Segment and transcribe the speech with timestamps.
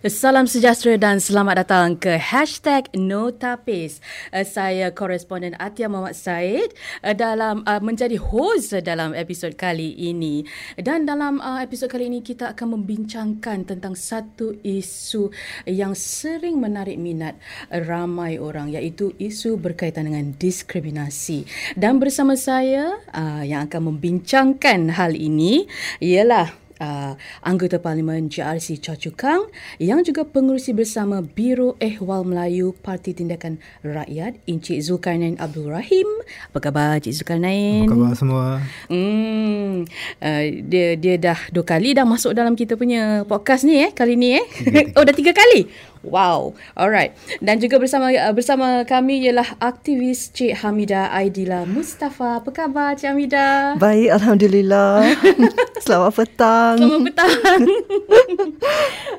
[0.00, 4.00] Salam sejahtera dan selamat datang ke Hashtag Notapis.
[4.32, 6.72] Uh, saya koresponden Atia Muhammad Said
[7.04, 10.40] uh, dalam uh, menjadi host dalam episod kali ini.
[10.80, 15.36] Dan dalam episod kali ini kita akan membincangkan tentang satu isu
[15.68, 17.36] yang sering menarik minat
[17.68, 21.44] ramai orang iaitu isu berkaitan dengan diskriminasi.
[21.76, 23.04] Dan bersama saya
[23.44, 25.68] yang akan membincangkan hal ini
[26.00, 27.12] ialah uh,
[27.44, 33.60] anggota Parlimen JRC Choa Chu Kang yang juga pengurusi bersama Biro Ehwal Melayu Parti Tindakan
[33.84, 36.08] Rakyat Encik Zulkarnain Abdul Rahim.
[36.50, 37.86] Apa khabar Encik Zulkarnain?
[37.86, 38.44] Apa khabar semua?
[38.88, 39.84] Hmm,
[40.24, 44.16] uh, dia dia dah dua kali dah masuk dalam kita punya podcast ni eh kali
[44.16, 44.46] ni eh.
[44.96, 45.68] oh dah tiga kali.
[46.00, 47.12] Wow, alright.
[47.44, 52.40] Dan juga bersama uh, bersama kami ialah aktivis Cik Hamida Aidila Mustafa.
[52.40, 53.76] Apa khabar Cik Hamida?
[53.76, 55.12] Baik, alhamdulillah.
[55.84, 56.80] Selamat petang.
[56.80, 57.60] Selamat petang.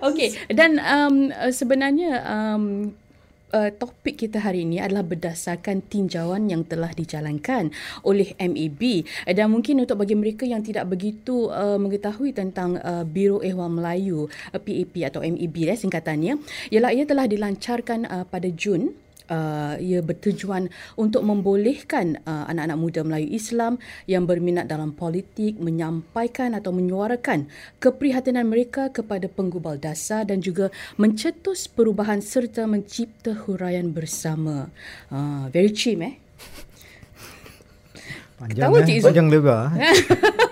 [0.09, 2.93] Okey, dan um, sebenarnya um,
[3.53, 7.69] uh, topik kita hari ini adalah berdasarkan tinjauan yang telah dijalankan
[8.07, 13.43] oleh MEB dan mungkin untuk bagi mereka yang tidak begitu uh, mengetahui tentang uh, Biro
[13.43, 16.39] Ehwal Melayu uh, PAP atau MEB eh, singkatannya
[16.71, 18.95] ialah ia telah dilancarkan uh, pada Jun
[19.31, 20.67] uh, ia bertujuan
[20.99, 27.47] untuk membolehkan uh, anak-anak muda Melayu Islam yang berminat dalam politik menyampaikan atau menyuarakan
[27.79, 34.67] keprihatinan mereka kepada penggubal dasar dan juga mencetus perubahan serta mencipta huraian bersama.
[35.07, 36.19] Uh, very cheap eh.
[38.41, 38.99] Panjang, eh?
[38.99, 39.69] panjang lebar.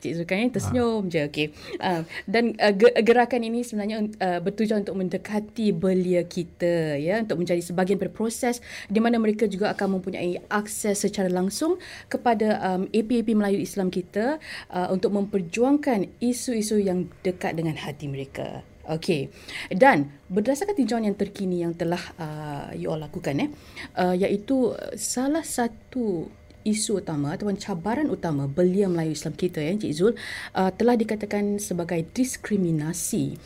[0.00, 1.10] Cik Zulkarnain tersenyum ha.
[1.12, 1.22] je.
[1.28, 1.46] Okay.
[1.78, 2.72] Uh, dan uh,
[3.04, 8.64] gerakan ini sebenarnya uh, bertujuan untuk mendekati belia kita ya untuk menjadi sebahagian daripada proses
[8.88, 11.76] di mana mereka juga akan mempunyai akses secara langsung
[12.08, 14.40] kepada um, APAP Melayu Islam kita
[14.72, 18.64] uh, untuk memperjuangkan isu-isu yang dekat dengan hati mereka.
[18.90, 19.30] Okey.
[19.70, 23.48] Dan berdasarkan tinjauan yang terkini yang telah uh, you all lakukan eh
[23.94, 26.26] uh, iaitu salah satu
[26.64, 30.12] isu utama ataupun cabaran utama belia Melayu Islam kita ya Encik Zul
[30.56, 33.36] uh, telah dikatakan sebagai diskriminasi.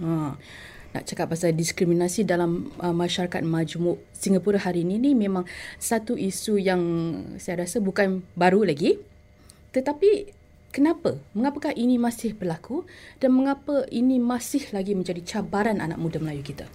[0.00, 0.34] Ha.
[0.90, 5.46] Nak cakap pasal diskriminasi dalam uh, masyarakat majmuk Singapura hari ini ni memang
[5.78, 6.82] satu isu yang
[7.38, 8.98] saya rasa bukan baru lagi.
[9.70, 10.34] Tetapi
[10.74, 11.14] kenapa?
[11.30, 12.82] Mengapakah ini masih berlaku
[13.22, 16.66] dan mengapa ini masih lagi menjadi cabaran anak muda Melayu kita?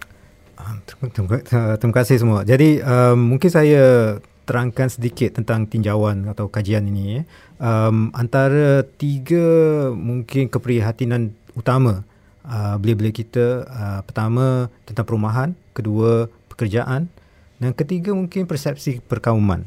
[0.56, 2.40] Ah, terima, terima kasih semua.
[2.40, 7.20] Jadi um, mungkin saya terangkan sedikit tentang tinjauan atau kajian ini.
[7.20, 7.24] Eh.
[7.58, 12.06] Um, antara tiga mungkin keprihatinan utama
[12.46, 13.66] uh, belia-belia kita.
[13.66, 17.10] Uh, pertama tentang perumahan, kedua pekerjaan
[17.58, 19.66] dan ketiga mungkin persepsi perkauman.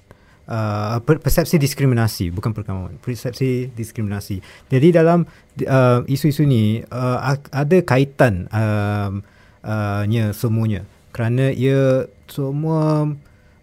[0.50, 5.29] Uh, persepsi diskriminasi bukan perkauman persepsi diskriminasi jadi dalam
[5.69, 9.13] uh, isu-isu ni uh, ada kaitan uh,
[9.62, 13.13] uh, nya semuanya kerana ia semua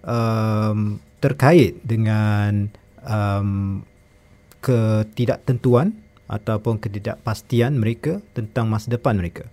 [0.06, 0.78] um,
[1.20, 2.68] terkait dengan
[3.02, 3.82] um,
[4.60, 5.94] ketidaktentuan
[6.26, 9.46] ataupun ketidakpastian mereka tentang masa depan mereka.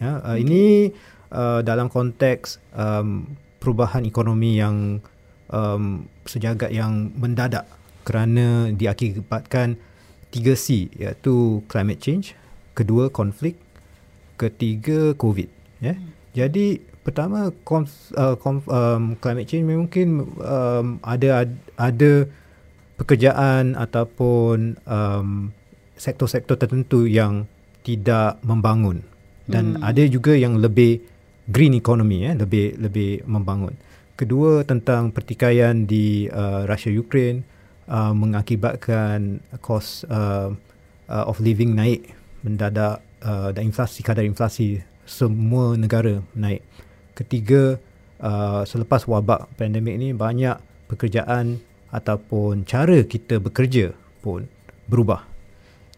[0.00, 0.94] Ya, uh, ini
[1.34, 3.28] uh, dalam konteks um,
[3.60, 5.04] perubahan ekonomi yang
[5.52, 7.68] um, sejagat yang mendadak
[8.06, 9.76] kerana diakibatkan
[10.32, 12.32] tiga C iaitu climate change,
[12.72, 13.58] kedua konflik,
[14.40, 15.50] ketiga COVID.
[15.84, 15.98] Ya.
[15.98, 16.08] Hmm.
[16.32, 21.48] Jadi pertama konf, uh, konf, um, climate change mungkin um, ada
[21.80, 22.28] ada
[23.00, 25.50] pekerjaan ataupun um,
[25.96, 27.48] sektor-sektor tertentu yang
[27.80, 29.00] tidak membangun
[29.48, 29.84] dan hmm.
[29.84, 31.00] ada juga yang lebih
[31.48, 33.74] green economy eh lebih lebih membangun.
[34.14, 37.40] Kedua tentang pertikaian di uh, Russia Ukraine
[37.88, 40.52] uh, mengakibatkan kos uh,
[41.08, 42.12] uh, of living naik
[42.44, 46.62] mendadak uh, dan inflasi kadar inflasi semua negara naik.
[47.14, 47.76] Ketiga,
[48.20, 50.56] uh, selepas wabak pandemik ini banyak
[50.88, 51.60] pekerjaan
[51.90, 54.46] ataupun cara kita bekerja pun
[54.86, 55.26] berubah.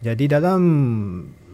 [0.03, 0.63] Jadi dalam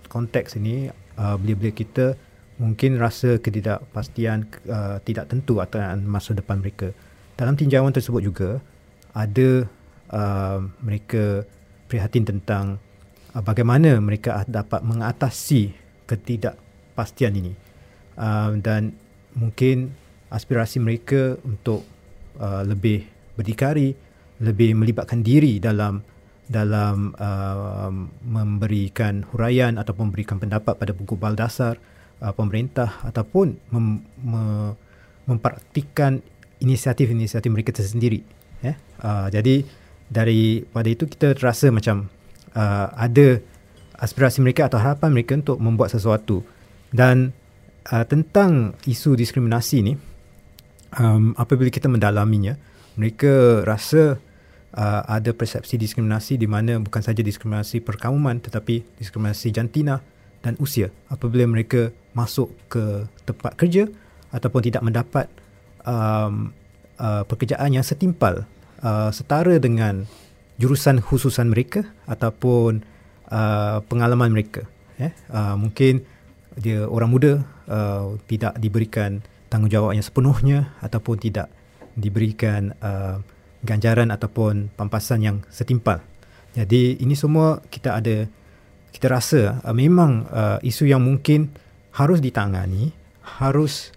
[0.09, 0.89] konteks ini,
[1.19, 2.17] uh, belia-belia kita
[2.59, 6.91] mungkin rasa ketidakpastian uh, tidak tentu atas masa depan mereka.
[7.39, 8.59] Dalam tinjauan tersebut juga
[9.15, 9.67] ada
[10.11, 11.47] uh, mereka
[11.87, 12.83] prihatin tentang
[13.35, 15.71] uh, bagaimana mereka dapat mengatasi
[16.11, 17.53] ketidakpastian ini.
[18.19, 18.99] Uh, dan
[19.39, 19.95] mungkin
[20.29, 21.87] aspirasi mereka untuk
[22.43, 23.07] uh, lebih
[23.39, 23.95] berdikari,
[24.43, 26.03] lebih melibatkan diri dalam
[26.49, 27.93] dalam uh,
[28.25, 31.77] memberikan huraian atau memberikan pendapat pada buku bal dasar
[32.25, 34.43] uh, pemerintah ataupun mem, me,
[35.29, 36.25] mempraktikkan
[36.59, 38.25] inisiatif-inisiatif mereka tersendiri.
[38.65, 38.81] Ya?
[38.99, 39.63] Uh, jadi
[40.09, 42.09] daripada itu kita terasa macam
[42.57, 43.45] uh, ada
[44.01, 46.41] aspirasi mereka atau harapan mereka untuk membuat sesuatu
[46.89, 47.37] Dan
[47.93, 49.93] uh, tentang isu diskriminasi ni,
[50.97, 52.57] um, apabila kita mendalaminya,
[52.99, 54.19] mereka rasa
[54.75, 60.03] uh, ada persepsi diskriminasi di mana bukan saja diskriminasi perkauman tetapi diskriminasi jantina
[60.43, 60.91] dan usia.
[61.09, 63.87] Apabila mereka masuk ke tempat kerja
[64.35, 65.27] ataupun tidak mendapat
[65.87, 66.51] um,
[67.01, 68.45] uh, pekerjaan yang setimpal
[68.83, 70.05] uh, setara dengan
[70.59, 72.83] jurusan khususan mereka ataupun
[73.31, 74.67] uh, pengalaman mereka
[74.99, 75.15] eh?
[75.31, 76.03] Uh, mungkin
[76.59, 77.33] dia orang muda
[77.71, 81.49] uh, tidak diberikan tanggungjawab yang sepenuhnya ataupun tidak
[81.95, 83.23] diberikan uh,
[83.65, 86.03] ganjaran ataupun pampasan yang setimpal.
[86.55, 88.27] Jadi ini semua kita ada
[88.91, 91.51] kita rasa uh, memang uh, isu yang mungkin
[91.95, 93.91] harus ditangani, harus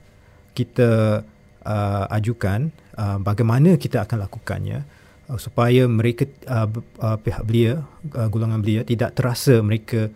[0.58, 1.22] kita
[1.63, 4.84] uh, ajukan uh, bagaimana kita akan lakukannya
[5.30, 6.68] uh, supaya mereka uh,
[7.00, 7.86] uh, pihak belia
[8.18, 10.10] uh, golongan belia tidak terasa mereka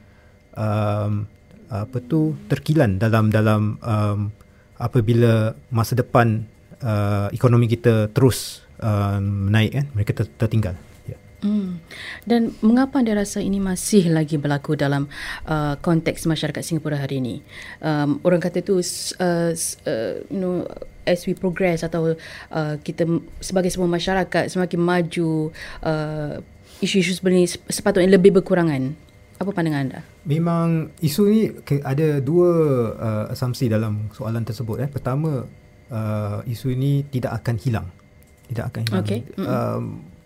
[0.58, 1.30] um,
[1.70, 4.30] apa tu terkilan dalam dalam um,
[4.76, 6.44] apabila masa depan
[6.84, 10.76] uh, ekonomi kita terus uh, naik kan mereka ter- tertinggal
[11.08, 11.18] ya.
[11.46, 11.78] Hmm.
[12.26, 15.06] Dan mengapa anda rasa ini masih lagi berlaku dalam
[15.46, 17.36] uh, konteks masyarakat Singapura hari ini?
[17.86, 20.66] Um, orang kata tu, uh, uh, you know,
[21.06, 22.18] as we progress atau
[22.50, 23.06] uh, kita
[23.40, 25.54] sebagai sebuah masyarakat semakin maju,
[25.86, 26.42] uh,
[26.82, 29.05] isu-isu sebenarnya sepatutnya lebih berkurangan.
[29.36, 30.00] Apa pandangan anda?
[30.24, 31.52] Memang isu ni
[31.84, 32.50] ada dua
[32.96, 34.88] uh, asumsi dalam soalan tersebut.
[34.88, 34.90] Eh.
[34.90, 35.44] Pertama,
[35.92, 37.88] uh, isu ini tidak akan hilang.
[38.48, 39.04] Tidak akan hilang.
[39.04, 39.20] Okay.
[39.36, 39.84] Um,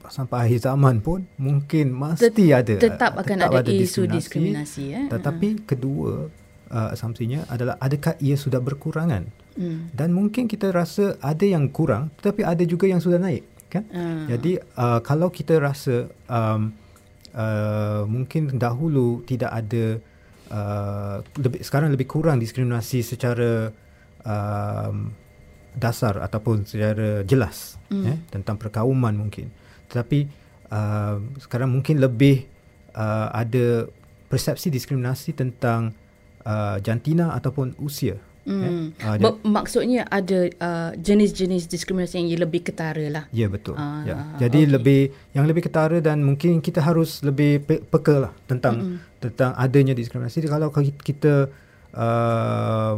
[0.09, 2.75] sampai akhir zaman pun mungkin mesti Tet- ada.
[2.81, 4.83] Tetap akan tetap ada, ada isu diskriminasi.
[4.93, 5.05] eh?
[5.09, 6.29] Tetapi kedua
[6.69, 9.25] uh, asumsinya adalah adakah ia sudah berkurangan?
[9.57, 9.89] Hmm.
[9.93, 13.45] Dan mungkin kita rasa ada yang kurang tetapi ada juga yang sudah naik.
[13.69, 13.85] Kan?
[13.93, 14.25] Uh.
[14.25, 16.73] Jadi uh, kalau kita rasa um,
[17.33, 19.85] uh, mungkin dahulu tidak ada
[20.53, 23.69] uh, lebih sekarang lebih kurang diskriminasi secara
[24.25, 25.13] um,
[25.77, 28.03] dasar ataupun secara jelas mm.
[28.09, 29.53] eh, tentang perkauman mungkin
[29.89, 30.25] tetapi
[30.73, 32.45] uh, sekarang mungkin lebih
[32.97, 33.89] uh, ada
[34.29, 35.93] persepsi diskriminasi tentang
[36.45, 38.17] uh, jantina ataupun usia
[38.49, 38.89] Hmm.
[38.97, 39.21] Eh?
[39.21, 43.23] Uh, maksudnya ada uh, jenis-jenis diskriminasi yang lebih ketara lah.
[43.29, 43.77] Ya betul.
[43.77, 44.25] Uh, ya.
[44.41, 44.73] Jadi okay.
[44.73, 45.01] lebih
[45.37, 49.21] yang lebih ketara dan mungkin kita harus lebih pe- peka lah tentang mm-hmm.
[49.21, 50.49] tentang adanya diskriminasi.
[50.49, 51.53] Kalau kita
[51.93, 52.97] uh,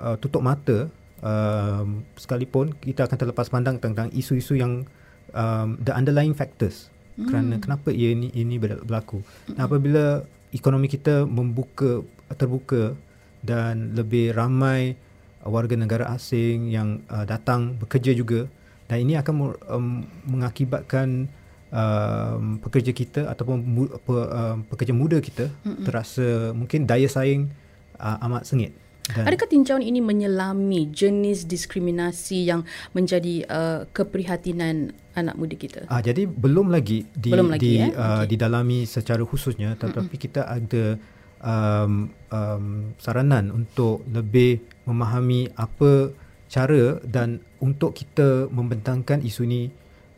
[0.00, 0.88] uh, tutup mata
[1.20, 1.84] uh,
[2.16, 4.88] sekalipun kita akan terlepas pandang tentang isu-isu yang
[5.36, 6.88] um, the underlying factors.
[7.20, 7.28] Mm.
[7.28, 9.20] Kerana kenapa ia ini ini berlaku.
[9.20, 9.60] Mm-hmm.
[9.60, 10.24] apabila
[10.56, 12.00] ekonomi kita membuka
[12.32, 12.96] terbuka
[13.40, 14.96] dan lebih ramai
[15.44, 18.44] warga negara asing yang uh, datang bekerja juga
[18.90, 19.34] dan ini akan
[19.70, 21.30] um, mengakibatkan
[21.70, 25.86] um, pekerja kita ataupun mu, pe, um, pekerja muda kita Mm-mm.
[25.86, 27.48] terasa mungkin daya saing
[27.96, 28.74] uh, amat sengit.
[29.10, 32.62] Dan Adakah tinjauan ini menyelami jenis diskriminasi yang
[32.94, 35.80] menjadi uh, keprihatinan anak muda kita?
[35.90, 37.90] Ah, jadi belum lagi di, belum lagi, di, eh?
[37.90, 38.30] uh, okay.
[38.30, 40.24] didalami secara khususnya tetapi Mm-mm.
[40.30, 40.98] kita ada
[41.44, 42.64] um, um,
[43.00, 46.12] saranan untuk lebih memahami apa
[46.50, 49.62] cara dan untuk kita membentangkan isu ini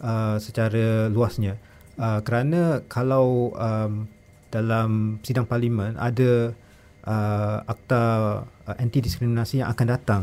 [0.01, 1.61] uh, secara luasnya.
[2.01, 4.09] Uh, kerana kalau um,
[4.49, 6.57] dalam sidang parlimen ada
[7.05, 8.03] uh, akta
[8.49, 10.23] uh, anti diskriminasi yang akan datang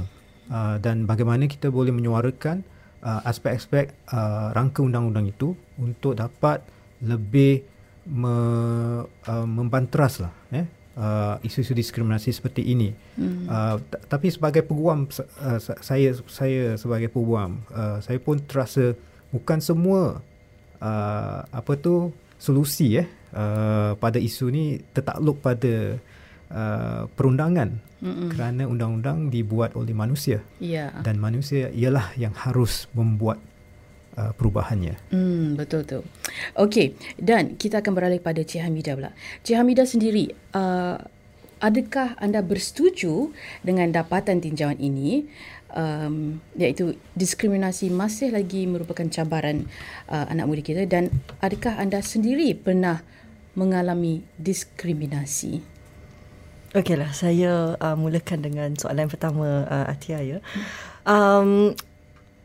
[0.50, 2.66] uh, dan bagaimana kita boleh menyuarakan
[3.06, 6.66] uh, aspek-aspek uh, rangka undang-undang itu untuk dapat
[7.06, 7.62] lebih
[8.10, 8.36] me,
[9.06, 12.92] uh, membanteras lah eh uh, isu-isu diskriminasi seperti ini.
[13.16, 13.48] Hmm.
[13.48, 18.94] Uh, t- tapi sebagai peguam uh, saya saya sebagai peguam uh, saya pun terasa
[19.32, 20.20] bukan semua
[20.84, 25.98] uh, apa tu solusi eh uh, pada isu ni tertakluk pada
[26.52, 28.32] uh, perundangan Mm-mm.
[28.32, 30.40] kerana undang-undang dibuat oleh manusia.
[30.64, 30.96] Yeah.
[31.04, 33.44] Dan manusia ialah yang harus membuat
[34.20, 35.00] Uh, perubahannya.
[35.16, 36.04] Hmm, betul tu.
[36.60, 39.12] Okey, dan kita akan beralih pada Cik Hamidah pula.
[39.48, 41.00] Cik Hamidah sendiri, uh,
[41.64, 43.32] adakah anda bersetuju
[43.64, 45.24] dengan dapatan tinjauan ini
[45.72, 49.72] um, iaitu diskriminasi masih lagi merupakan cabaran
[50.12, 51.08] uh, anak muda kita dan
[51.40, 53.00] adakah anda sendiri pernah
[53.56, 55.80] mengalami diskriminasi?
[56.70, 60.38] Okeylah, saya uh, mulakan dengan soalan pertama uh, Atia ya.
[61.02, 61.74] Um,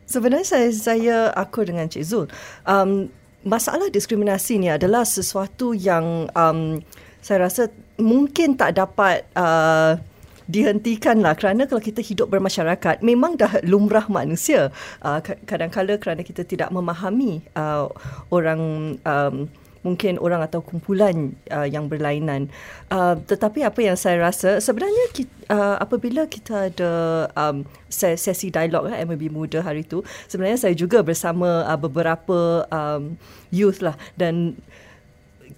[0.04, 2.26] Sebenarnya saya saya aku dengan Cik Zul.
[2.68, 3.08] Um,
[3.44, 6.80] masalah diskriminasi ni adalah sesuatu yang um,
[7.24, 9.96] saya rasa mungkin tak dapat uh,
[10.44, 14.68] dihentikan lah kerana kalau kita hidup bermasyarakat memang dah lumrah manusia.
[15.00, 17.88] Uh, kadang-kadang kerana kita tidak memahami uh,
[18.28, 19.48] orang um,
[19.84, 22.48] mungkin orang atau kumpulan uh, yang berlainan.
[22.88, 26.92] Uh, tetapi apa yang saya rasa sebenarnya kita, uh, apabila kita ada
[27.36, 33.14] um, sesi dialog eh, MLB Muda hari itu, sebenarnya saya juga bersama uh, beberapa um,
[33.52, 34.56] youth lah dan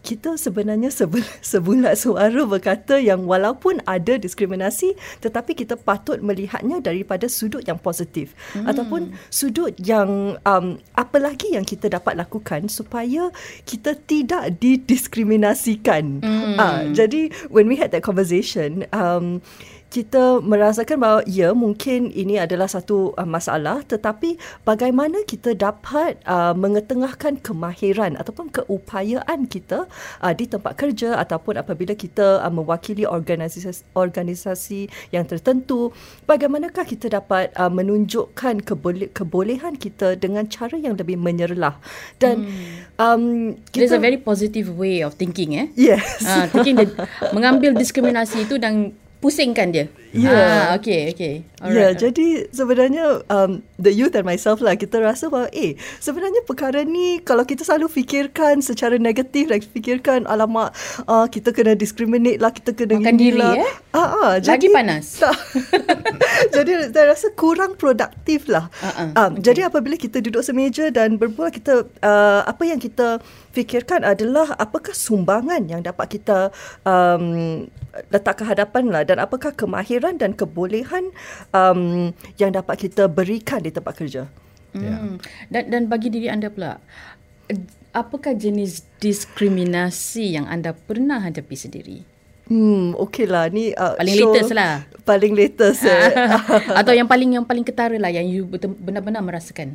[0.06, 0.94] kita sebenarnya
[1.50, 8.38] sebulat suara berkata yang walaupun ada diskriminasi tetapi kita patut melihatnya daripada sudut yang positif
[8.54, 8.70] hmm.
[8.70, 13.34] ataupun sudut yang um, apa lagi yang kita dapat lakukan supaya
[13.66, 16.22] kita tidak didiskriminasikan.
[16.22, 16.54] Hmm.
[16.54, 19.42] Uh, jadi when we had that conversation um,
[19.86, 24.34] kita merasakan bahawa ya mungkin ini adalah satu uh, masalah tetapi
[24.66, 29.86] bagaimana kita dapat uh, mengetengahkan kemahiran ataupun keupayaan kita
[30.20, 35.94] uh, di tempat kerja ataupun apabila kita uh, mewakili organisasi organisasi yang tertentu
[36.26, 41.78] bagaimanakah kita dapat uh, menunjukkan kebole- kebolehan kita dengan cara yang lebih menyerlah?
[42.18, 42.98] Dan hmm.
[42.98, 43.22] um
[43.70, 45.70] kita, there's a very positive way of thinking eh?
[45.78, 46.26] Yes.
[46.26, 46.90] Uh, thinking that
[47.30, 49.86] mengambil diskriminasi itu dan pusingkan dia.
[50.12, 50.28] Ya.
[50.28, 50.32] Yeah.
[50.36, 51.34] Ah, okay, okay.
[51.64, 56.44] Ya, yeah, jadi sebenarnya um, the youth and myself lah, kita rasa bahawa eh, sebenarnya
[56.44, 60.72] perkara ni kalau kita selalu fikirkan secara negatif, like fikirkan alamak,
[61.08, 63.56] uh, kita kena discriminate lah, kita kena Makan diri lah.
[63.56, 63.72] eh.
[63.96, 65.20] Ah, ah, Lagi jadi, panas.
[66.56, 68.68] jadi saya rasa kurang produktif lah.
[68.84, 69.16] Uh-uh.
[69.16, 69.52] Um, okay.
[69.52, 73.20] Jadi apabila kita duduk semeja dan berbual, kita uh, apa yang kita
[73.56, 76.52] fikirkan adalah apakah sumbangan yang dapat kita
[76.84, 77.64] um,
[78.12, 81.14] letak ke hadapan lah dan apakah kemahiran dan kebolehan
[81.54, 84.22] um, yang dapat kita berikan di tempat kerja.
[84.74, 84.82] Hmm.
[84.82, 85.00] Yeah.
[85.48, 86.82] Dan dan bagi diri anda pula,
[87.94, 91.98] apakah jenis diskriminasi yang anda pernah hadapi sendiri?
[92.46, 94.86] Hmm, okeylah ni uh, paling show, latest lah.
[95.02, 96.14] Paling latest eh.
[96.78, 98.46] Atau yang paling yang paling ketara lah yang you
[98.78, 99.74] benar-benar merasakan.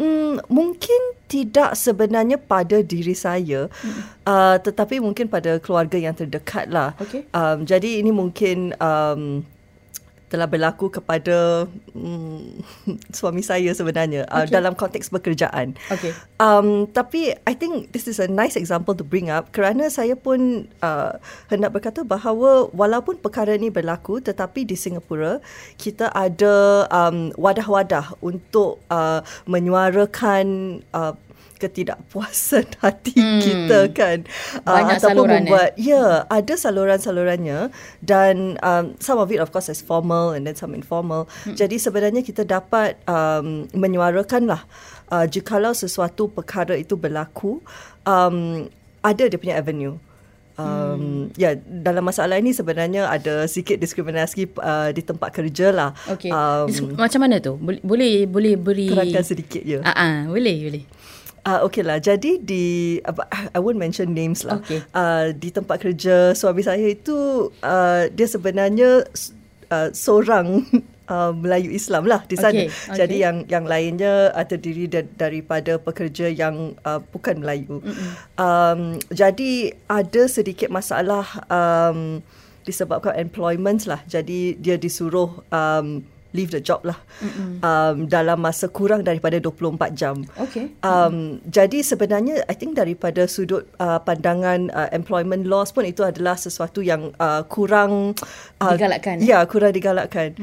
[0.00, 4.24] Hmm, mungkin tidak sebenarnya pada diri saya, hmm.
[4.24, 6.96] uh, tetapi mungkin pada keluarga yang terdekat lah.
[6.96, 7.28] Okay.
[7.36, 9.44] Um, jadi ini mungkin um,
[10.32, 12.56] telah berlaku kepada um,
[13.18, 14.48] suami saya sebenarnya uh, okay.
[14.48, 15.76] uh, dalam konteks pekerjaan.
[15.92, 16.16] Okay.
[16.40, 20.72] Um, tapi I think this is a nice example to bring up kerana saya pun
[20.80, 21.20] uh,
[21.52, 25.44] hendak berkata bahawa walaupun perkara ini berlaku tetapi di Singapura
[25.76, 31.12] kita ada um, wadah-wadah untuk uh, menyuarakan uh,
[31.62, 33.40] ketidakpuasan hati hmm.
[33.40, 34.18] kita kan
[34.66, 35.94] banyak uh, ataupun saluran membuat eh?
[35.94, 37.70] ya ada saluran-salurannya
[38.02, 41.54] dan um, some of it of course is formal and then some informal hmm.
[41.54, 44.66] jadi sebenarnya kita dapat um, menyuarakanlah
[45.14, 47.62] uh, jikalau sesuatu perkara itu berlaku
[48.02, 48.66] um,
[49.06, 50.02] ada dia punya avenue
[50.52, 51.22] Um, hmm.
[51.40, 55.90] Ya dalam masalah ini sebenarnya ada sikit diskriminasi uh, di tempat kerja lah.
[56.04, 56.28] Okay.
[56.28, 57.56] Um, Macam mana tu?
[57.56, 58.92] Boleh boleh beri.
[58.92, 59.80] Terangkan sedikit je.
[59.80, 60.84] Ah, uh-uh, boleh boleh.
[61.42, 64.62] Uh, okay lah, jadi di, uh, I won't mention names lah.
[64.62, 64.78] Okay.
[64.94, 69.02] Uh, di tempat kerja suami saya itu, uh, dia sebenarnya
[69.74, 70.62] uh, seorang
[71.10, 72.62] uh, Melayu Islam lah di sana.
[72.62, 72.70] Okay.
[72.70, 72.94] Okay.
[72.94, 77.82] Jadi yang yang lainnya uh, terdiri da- daripada pekerja yang uh, bukan Melayu.
[78.38, 82.22] Um, jadi ada sedikit masalah um,
[82.62, 83.98] disebabkan employment lah.
[84.06, 85.42] Jadi dia disuruh...
[85.50, 86.96] Um, leave the job lah
[87.60, 90.16] um, dalam masa kurang daripada 24 jam.
[90.36, 90.72] Okay.
[90.80, 96.34] Um, jadi sebenarnya I think daripada sudut uh, pandangan uh, employment laws pun itu adalah
[96.36, 98.16] sesuatu yang uh, kurang
[98.58, 99.20] uh, digalakkan.
[99.20, 100.34] Ya, kurang digalakkan.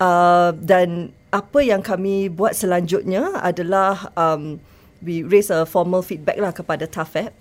[0.00, 4.58] Uh, dan apa yang kami buat selanjutnya adalah um,
[5.04, 7.32] we raise a formal feedback lah kepada TAFEP.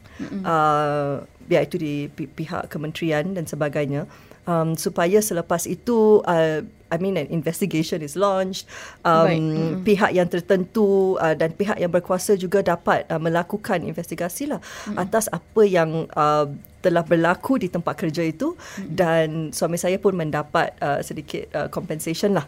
[0.45, 4.07] Uh, biar itu di pihak kementerian dan sebagainya
[4.47, 6.63] um, supaya selepas itu uh,
[6.93, 8.69] I mean an investigation is launched
[9.01, 9.41] um, right.
[9.41, 9.81] mm-hmm.
[9.81, 15.01] pihak yang tertentu uh, dan pihak yang berkuasa juga dapat uh, melakukan investigasi lah mm-hmm.
[15.01, 16.45] atas apa yang uh,
[16.85, 18.93] telah berlaku di tempat kerja itu mm-hmm.
[18.93, 22.45] dan suami saya pun mendapat uh, sedikit uh, compensation lah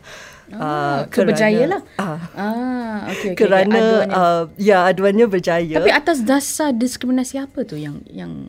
[0.54, 1.82] Ah, uh, berjaya lah.
[1.98, 3.40] Ah, ah okay, okay.
[3.50, 4.14] Kerana aduannya.
[4.14, 5.82] Uh, ya aduannya berjaya.
[5.82, 8.46] Tapi atas dasar diskriminasi apa tu yang yang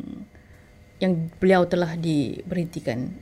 [1.00, 3.16] yang beliau telah diberhentikan?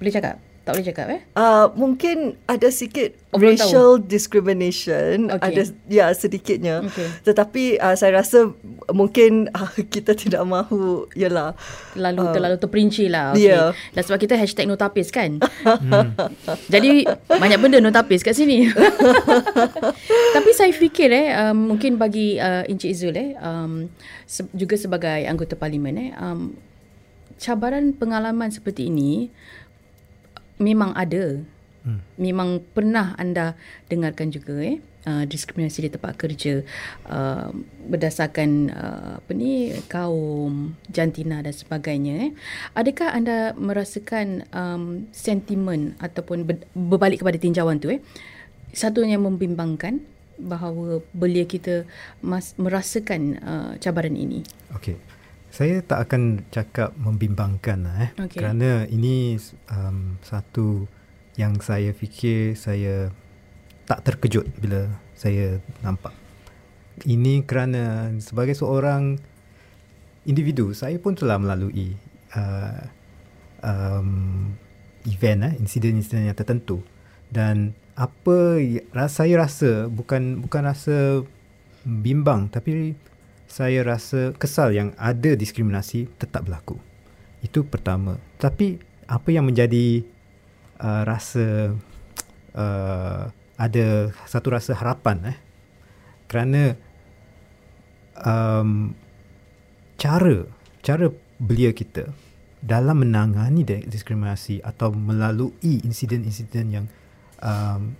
[0.00, 0.40] Boleh cakap?
[0.68, 1.20] Tak boleh cakap eh?
[1.32, 4.04] Uh, mungkin ada sikit oh, racial tahu.
[4.04, 5.32] discrimination.
[5.32, 5.48] Okay.
[5.48, 6.84] Ada ya sedikitnya.
[6.84, 7.08] Okay.
[7.24, 8.52] Tetapi uh, saya rasa
[8.92, 11.56] mungkin uh, kita tidak mahu ialah
[11.96, 13.32] terlalu uh, terlalu terperinci lah.
[13.32, 13.48] Okay.
[13.48, 13.72] Yeah.
[13.96, 15.40] Dan sebab kita hashtag notapis kan.
[15.64, 16.36] hmm.
[16.68, 18.68] Jadi banyak benda notapis kat sini.
[20.36, 23.88] Tapi saya fikir eh um, mungkin bagi uh, Encik Izul eh um,
[24.28, 26.52] se- juga sebagai anggota parlimen eh um,
[27.40, 29.32] cabaran pengalaman seperti ini
[30.58, 31.42] memang ada
[31.88, 32.02] Hmm.
[32.20, 33.56] Memang pernah anda
[33.88, 36.60] dengarkan juga eh uh, diskriminasi di tempat kerja
[37.08, 37.48] uh,
[37.88, 42.30] berdasarkan uh, apa ni kaum jantina dan sebagainya eh.
[42.76, 48.04] Adakah anda merasakan um, sentimen ataupun ber, berbalik kepada tinjauan tu eh
[48.76, 50.04] satu yang membimbangkan
[50.36, 51.88] bahawa belia kita
[52.20, 54.44] mas, merasakan uh, cabaran ini?
[54.76, 54.98] Okey.
[55.48, 58.38] Saya tak akan cakap membimbangkan lah, eh okay.
[58.38, 59.40] kerana ini
[59.72, 60.84] um, satu
[61.40, 63.08] yang saya fikir saya
[63.88, 66.12] tak terkejut bila saya nampak.
[67.08, 69.16] Ini kerana sebagai seorang
[70.28, 71.96] individu, saya pun telah melalui
[72.36, 72.84] uh,
[73.64, 74.52] um,
[75.08, 76.84] event, eh, insiden-insiden yang tertentu.
[77.32, 78.60] Dan apa
[79.10, 81.26] saya rasa bukan bukan rasa
[81.82, 82.94] bimbang tapi
[83.48, 86.76] saya rasa kesal yang ada diskriminasi tetap berlaku.
[87.40, 88.20] Itu pertama.
[88.36, 88.76] Tapi
[89.08, 90.04] apa yang menjadi
[90.84, 91.72] uh, rasa
[92.52, 93.22] uh,
[93.58, 93.86] ada
[94.28, 95.38] satu rasa harapan eh
[96.28, 96.76] kerana
[98.20, 98.92] um,
[99.96, 100.44] cara
[100.84, 101.08] cara
[101.40, 102.12] belia kita
[102.60, 106.86] dalam menangani diskriminasi atau melalui insiden-insiden yang
[107.40, 107.96] um,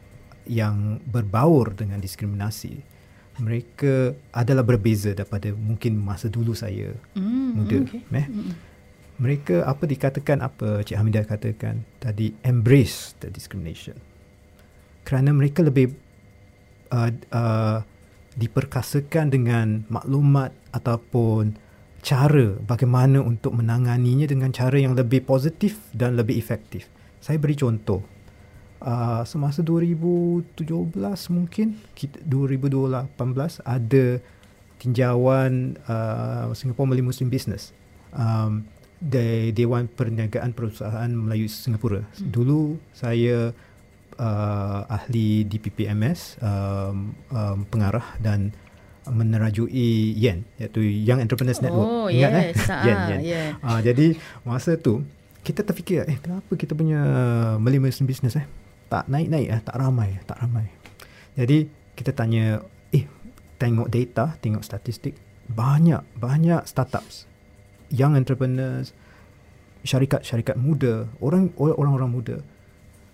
[0.49, 2.98] yang berbaur dengan diskriminasi
[3.38, 8.00] mereka adalah berbeza daripada mungkin masa dulu saya mm, muda okay.
[8.14, 8.52] eh mm
[9.18, 13.99] mereka apa dikatakan apa Cik Hamidah katakan tadi embrace the discrimination
[15.02, 15.90] kerana mereka lebih
[16.95, 17.83] uh, uh,
[18.38, 21.59] diperkasakan dengan maklumat ataupun
[21.99, 26.87] cara bagaimana untuk menanganinya dengan cara yang lebih positif dan lebih efektif.
[27.18, 28.07] Saya beri contoh.
[28.79, 30.55] Uh, semasa 2017
[31.35, 33.11] mungkin 2018
[33.67, 34.07] ada
[34.79, 37.75] tinjauan uh, Singapore Malay Muslim Business.
[38.15, 42.03] Um, dari Dewan Perniagaan Perusahaan Melayu Singapura.
[42.03, 42.31] Hmm.
[42.35, 43.55] Dulu saya
[44.19, 48.51] uh, ahli DPPMS, um, um, pengarah dan
[49.09, 51.89] menerajui YEN iaitu Young Entrepreneurs Network.
[51.89, 52.45] Oh, Ingat eh?
[52.53, 52.59] yes.
[52.69, 52.83] eh?
[52.87, 53.21] YEN, YEN.
[53.25, 53.49] Yeah.
[53.65, 54.07] Uh, jadi
[54.45, 55.01] masa tu
[55.47, 57.01] kita terfikir eh kenapa kita punya
[57.57, 58.45] Malay Muslim Business eh
[58.88, 60.66] tak naik-naik eh tak ramai tak ramai.
[61.37, 62.61] Jadi kita tanya
[62.92, 63.05] eh
[63.61, 65.14] tengok data, tengok statistik
[65.48, 67.29] banyak banyak startups
[67.92, 68.92] young entrepreneurs,
[69.85, 72.37] syarikat-syarikat muda, orang orang-orang muda,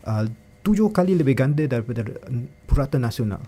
[0.06, 0.26] uh,
[0.66, 2.02] tujuh kali lebih ganda daripada
[2.66, 3.42] purata nasional.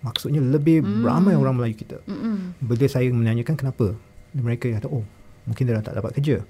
[0.00, 1.04] Maksudnya lebih mm.
[1.04, 2.00] ramai orang Melayu kita.
[2.08, 2.56] Mm-mm.
[2.64, 3.92] Bila saya menanyakan kenapa,
[4.32, 5.04] mereka kata, oh
[5.44, 6.40] mungkin dia tak dapat kerja.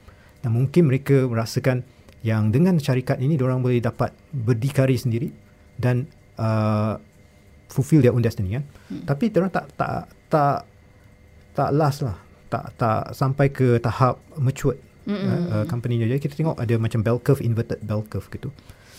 [0.40, 1.83] Dan mungkin mereka merasakan
[2.20, 5.33] yang dengan syarikat ini, orang boleh dapat berdikari sendiri
[5.80, 6.04] dan
[6.37, 7.00] uh,
[7.72, 8.61] fulfill their own destiny.
[8.61, 8.64] Kan?
[8.92, 9.02] Mm.
[9.09, 10.56] Tapi orang tak, tak, tak,
[11.56, 14.74] tak last lah tak tak sampai ke tahap mature
[15.06, 18.50] uh, uh, company Jadi kita tengok ada macam bell curve inverted bell curve gitu.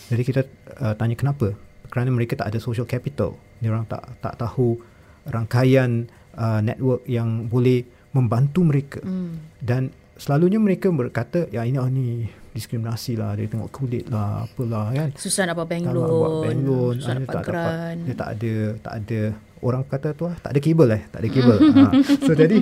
[0.08, 0.40] Jadi kita
[0.80, 1.52] uh, tanya kenapa?
[1.92, 3.36] Kerana mereka tak ada social capital.
[3.60, 4.80] Dia orang tak tak tahu
[5.28, 7.84] rangkaian uh, network yang boleh
[8.16, 9.00] membantu mereka.
[9.04, 9.36] Mm.
[9.60, 14.92] Dan selalunya mereka berkata ya ini oh, ni diskriminasi lah dia tengok kulit lah apalah
[14.92, 15.08] kan.
[15.16, 18.52] Susah nak buat bank loan buat bank loan susah dapat tak dapat dia tak ada
[18.80, 19.20] tak ada
[19.64, 21.58] orang kata tu lah tak ada kabel eh tak ada kabel.
[21.58, 21.84] Ha.
[22.28, 22.56] so jadi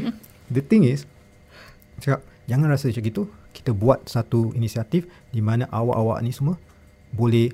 [0.47, 1.05] the thing is
[1.99, 3.23] cakap jangan rasa macam gitu.
[3.51, 6.55] Kita buat satu inisiatif di mana awak-awak ni semua
[7.11, 7.51] boleh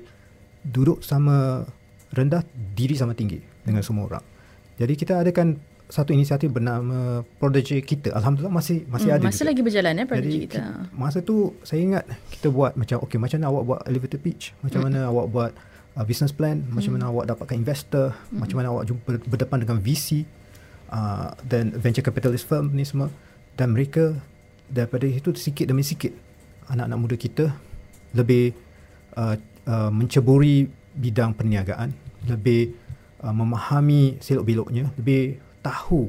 [0.61, 1.65] duduk sama
[2.13, 2.45] rendah
[2.77, 4.25] diri sama tinggi dengan semua orang.
[4.77, 8.11] Jadi kita adakan satu inisiatif bernama Prodigy kita.
[8.11, 10.61] Alhamdulillah masih masih hmm, ada masih lagi berjalan ya Prodigy kita?
[10.91, 14.51] masa tu saya ingat kita buat macam okey macam mana awak buat elevator pitch?
[14.59, 14.87] Macam hmm.
[14.91, 15.51] mana awak buat
[15.95, 16.59] uh, business plan?
[16.67, 16.99] Macam hmm.
[16.99, 18.11] mana awak dapatkan investor?
[18.11, 18.43] Hmm.
[18.43, 20.27] macam mana awak jumpa berdepan dengan VC
[20.91, 23.07] uh, dan venture capitalist firm ni semua.
[23.55, 24.11] Dan mereka
[24.67, 26.11] daripada itu sikit demi sikit
[26.67, 27.45] anak-anak muda kita
[28.11, 28.51] lebih
[29.15, 31.95] uh, uh, menceburi bidang perniagaan
[32.27, 32.75] lebih
[33.23, 36.07] uh, memahami selok beloknya lebih tahu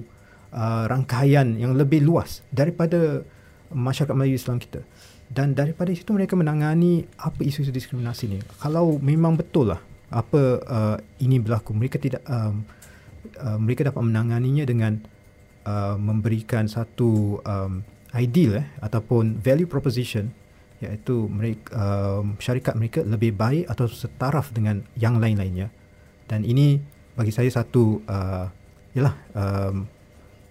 [0.55, 3.27] uh, rangkaian yang lebih luas daripada
[3.75, 4.87] masyarakat Melayu Islam kita.
[5.29, 8.39] Dan daripada itu mereka menangani apa isu-isu diskriminasi ni.
[8.63, 12.65] Kalau memang betul lah apa uh, ini berlaku mereka tidak um,
[13.37, 14.97] uh, mereka dapat menanganinya dengan
[15.69, 17.85] uh, memberikan satu um,
[18.17, 20.33] ideal eh, ataupun value proposition
[20.81, 25.69] iaitu mereka um, syarikat mereka lebih baik atau setaraf dengan yang lain-lainnya.
[26.25, 26.79] Dan ini
[27.19, 28.47] bagi saya satu uh,
[28.99, 29.87] yalah um,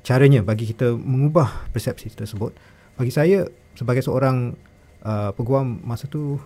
[0.01, 2.55] caranya bagi kita mengubah persepsi tersebut
[2.95, 3.45] bagi saya
[3.77, 4.57] sebagai seorang
[5.05, 6.41] uh, peguam masa tu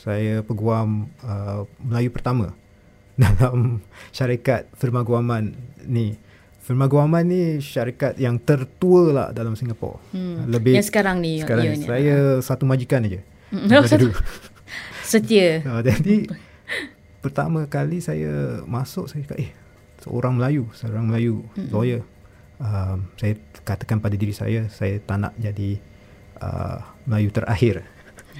[0.00, 2.56] saya peguam uh, Melayu pertama
[3.20, 5.52] dalam syarikat firma guaman
[5.84, 6.16] ni.
[6.60, 9.98] Firma guaman ni syarikat yang tertua lah dalam Singapura.
[10.14, 10.48] Hmm.
[10.48, 11.88] Lebih yang sekarang ni sekarang ianya.
[11.88, 13.20] saya satu majikan aja.
[13.50, 13.68] Hmm.
[15.10, 15.66] Setia.
[15.66, 16.30] Uh, jadi
[17.20, 19.50] pertama kali saya masuk saya cakap eh
[20.04, 21.70] seorang Melayu, seorang Melayu mm-hmm.
[21.72, 22.02] lawyer.
[22.60, 25.80] Um, saya katakan pada diri saya saya tak nak jadi
[26.44, 27.84] uh, Melayu terakhir.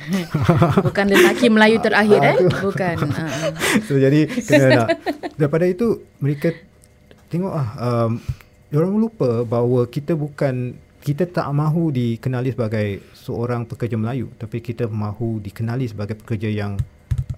[0.87, 2.37] Bukan lelaki Melayu terakhir eh?
[2.41, 2.97] Bukan.
[3.01, 3.53] Uh.
[3.89, 4.89] so jadi kena nak.
[5.37, 6.53] Daripada itu mereka
[7.33, 8.21] tengok ah um,
[8.75, 14.85] orang lupa bahawa kita bukan kita tak mahu dikenali sebagai seorang pekerja Melayu tapi kita
[14.85, 16.77] mahu dikenali sebagai pekerja yang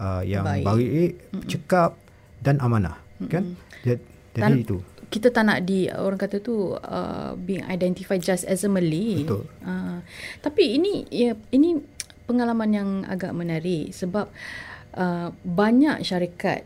[0.03, 1.13] uh, yang baik, baik
[1.47, 1.95] cekap
[2.43, 3.31] dan amanah Mm-mm.
[3.31, 3.45] kan
[3.87, 4.03] jadi,
[4.33, 4.79] jadi itu
[5.13, 9.29] kita tak nak di orang kata tu uh, being identified just as a Malay.
[9.29, 9.45] Betul.
[9.61, 10.01] Uh,
[10.41, 11.77] tapi ini ya ini
[12.25, 14.33] pengalaman yang agak menarik sebab
[14.97, 16.65] uh, banyak syarikat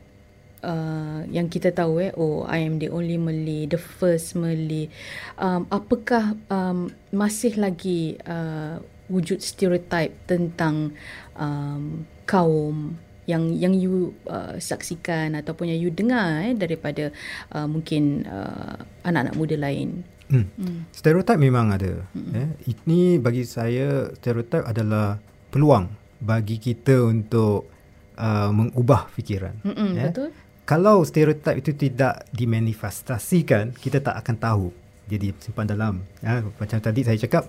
[0.63, 4.95] uh, yang kita tahu eh oh I am the only Malay, the first Malay.
[5.43, 8.79] Um, apakah um, masih lagi uh,
[9.11, 10.95] wujud stereotype tentang
[11.35, 17.11] um, kaum yang yang you uh, saksikan ataupun yang you dengar eh daripada
[17.53, 20.07] uh, mungkin uh, anak-anak muda lain.
[20.27, 20.47] Hmm.
[20.59, 20.79] Hmm.
[20.91, 22.03] Stereotip memang ada.
[22.11, 22.35] Hmm.
[22.35, 22.49] Eh.
[22.75, 25.23] Ini bagi saya stereotip adalah
[25.55, 25.87] peluang
[26.19, 27.71] bagi kita untuk
[28.19, 29.55] uh, mengubah fikiran.
[29.63, 30.11] Hmm, eh.
[30.11, 30.31] Betul.
[30.67, 34.67] Kalau stereotip itu tidak dimanifestasikan, kita tak akan tahu.
[35.07, 36.03] Jadi simpan dalam.
[36.19, 36.43] Ya.
[36.43, 37.47] Macam tadi saya cakap,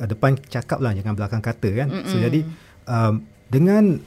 [0.00, 1.88] uh, depan cakap lah jangan belakang kata kan.
[1.92, 2.08] Hmm.
[2.08, 2.40] So jadi
[2.88, 4.00] um, dengan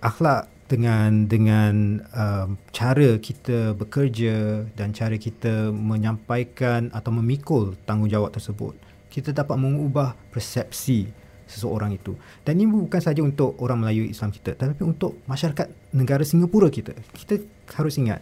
[0.00, 8.76] akhlak dengan dengan um, cara kita bekerja dan cara kita menyampaikan atau memikul tanggungjawab tersebut
[9.08, 11.08] kita dapat mengubah persepsi
[11.48, 12.12] seseorang itu.
[12.44, 16.92] Dan ini bukan saja untuk orang Melayu Islam kita tetapi untuk masyarakat negara Singapura kita.
[17.16, 17.40] Kita
[17.80, 18.20] harus ingat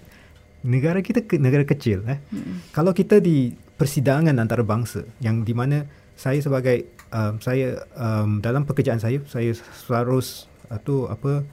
[0.66, 2.18] negara kita ke, negara kecil eh?
[2.34, 2.58] Hmm.
[2.74, 5.86] kalau kita di persidangan antarabangsa yang di mana
[6.18, 9.54] saya sebagai um, saya um, dalam pekerjaan saya saya
[9.94, 11.46] harus atau apa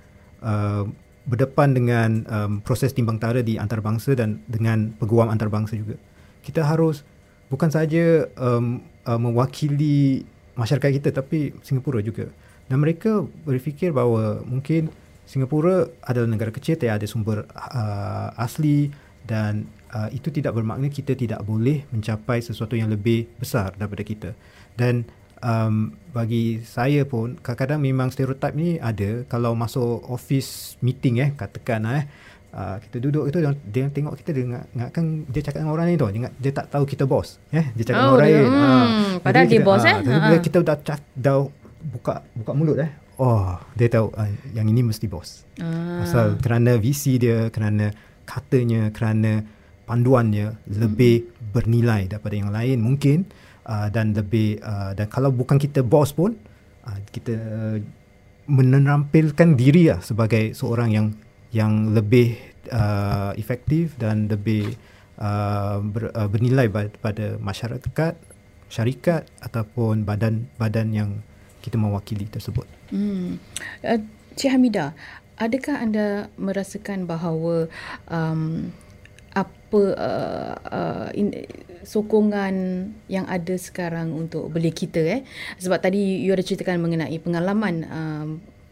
[0.43, 0.83] uh,
[1.23, 5.95] berdepan dengan um, proses timbang tara di antarabangsa dan dengan peguam antarabangsa juga.
[6.43, 7.07] Kita harus
[7.47, 10.27] bukan saja um, uh, mewakili
[10.59, 12.27] masyarakat kita tapi Singapura juga.
[12.67, 14.91] Dan mereka berfikir bahawa mungkin
[15.23, 18.91] Singapura adalah negara kecil, tidak ada sumber uh, asli
[19.23, 19.63] dan
[19.95, 24.29] uh, itu tidak bermakna kita tidak boleh mencapai sesuatu yang lebih besar daripada kita.
[24.75, 25.07] Dan
[25.43, 29.27] um, bagi saya pun kadang-kadang memang stereotip ni ada.
[29.27, 32.05] Kalau masuk office meeting eh katakan eh
[32.53, 36.07] uh, kita duduk itu dia tengok kita dia ingatkan dia cakap dengan orang lain tu
[36.13, 38.45] dia, dia tak tahu kita bos eh dia cakap oh, dengan orang lain.
[38.45, 39.97] hmm, uh, padahal dia bos uh, eh?
[40.07, 41.37] uh, kita dah cak, dah
[41.83, 45.43] buka buka mulut eh oh dia tahu uh, yang ini mesti bos.
[45.57, 46.05] Uh.
[46.05, 47.91] asal kerana visi dia kerana
[48.23, 49.43] katanya kerana
[49.83, 51.51] panduannya lebih hmm.
[51.51, 53.27] bernilai daripada yang lain mungkin
[53.67, 56.35] uh, dan lebih uh, dan kalau bukan kita bos pun
[56.87, 57.77] uh, kita uh,
[58.47, 61.07] menampilkan diri lah sebagai seorang yang
[61.53, 62.35] yang lebih
[62.73, 64.75] uh, efektif dan lebih
[65.21, 66.67] uh, ber, uh, bernilai
[66.99, 68.13] pada masyarakat
[68.67, 71.09] syarikat ataupun badan-badan yang
[71.61, 72.65] kita mewakili tersebut.
[72.89, 73.37] Hmm.
[73.85, 74.01] Uh,
[74.33, 74.97] Cik Hamidah,
[75.37, 77.69] adakah anda merasakan bahawa
[78.09, 78.73] um,
[79.33, 81.33] apa uh, uh, in,
[81.81, 85.21] sokongan yang ada sekarang untuk belia kita eh?
[85.57, 88.27] Sebab tadi you ada ceritakan mengenai pengalaman um,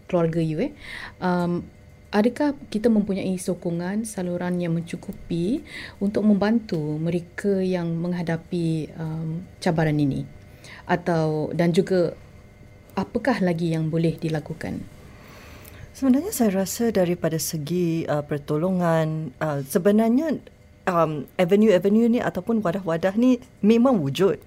[0.06, 0.72] keluarga you eh?
[1.18, 1.66] Um,
[2.14, 5.66] adakah kita mempunyai sokongan saluran yang mencukupi
[5.98, 10.30] untuk membantu mereka yang menghadapi um, cabaran ini?
[10.86, 12.14] Atau dan juga
[12.94, 15.01] apakah lagi yang boleh dilakukan
[15.92, 20.40] Sebenarnya saya rasa daripada segi uh, pertolongan uh, sebenarnya
[20.88, 24.40] um, avenue-avenue ni ataupun wadah-wadah ni memang wujud.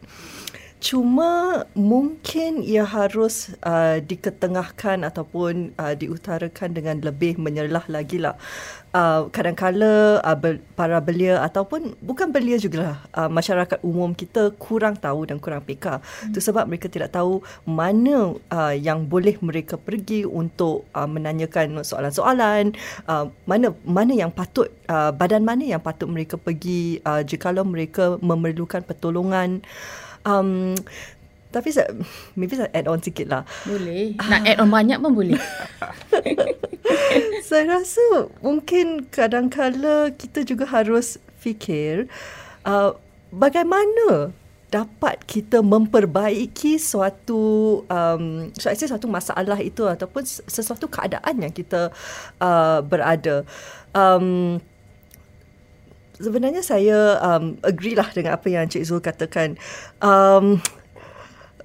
[0.85, 8.37] Cuma mungkin ia harus uh, diketengahkan ataupun uh, diutarakan dengan lebih menyelah lagi lah.
[8.93, 10.39] Uh, kadang-kala uh,
[10.77, 16.05] para belia ataupun bukan belia juga uh, masyarakat umum kita kurang tahu dan kurang peka.
[16.29, 16.47] Itu hmm.
[16.53, 22.77] sebab mereka tidak tahu mana uh, yang boleh mereka pergi untuk uh, menanyakan soalan-soalan,
[23.09, 28.21] uh, mana mana yang patut uh, badan mana yang patut mereka pergi uh, jikalau mereka
[28.21, 29.65] memerlukan pertolongan.
[30.25, 30.73] Um,
[31.55, 31.95] tapi saya,
[32.35, 33.47] maybe saya add on sikit lah.
[33.63, 34.19] Boleh.
[34.19, 35.39] Nak add on banyak pun boleh.
[37.49, 42.11] saya rasa mungkin kadang-kala kita juga harus fikir
[42.67, 42.99] uh,
[43.31, 44.35] bagaimana
[44.75, 51.95] dapat kita memperbaiki suatu um, saya suatu masalah itu ataupun sesuatu keadaan yang kita
[52.43, 53.47] uh, berada.
[53.95, 54.59] Um,
[56.19, 59.59] sebenarnya saya um, agree lah dengan apa yang Cik Zul katakan.
[59.99, 60.63] Um,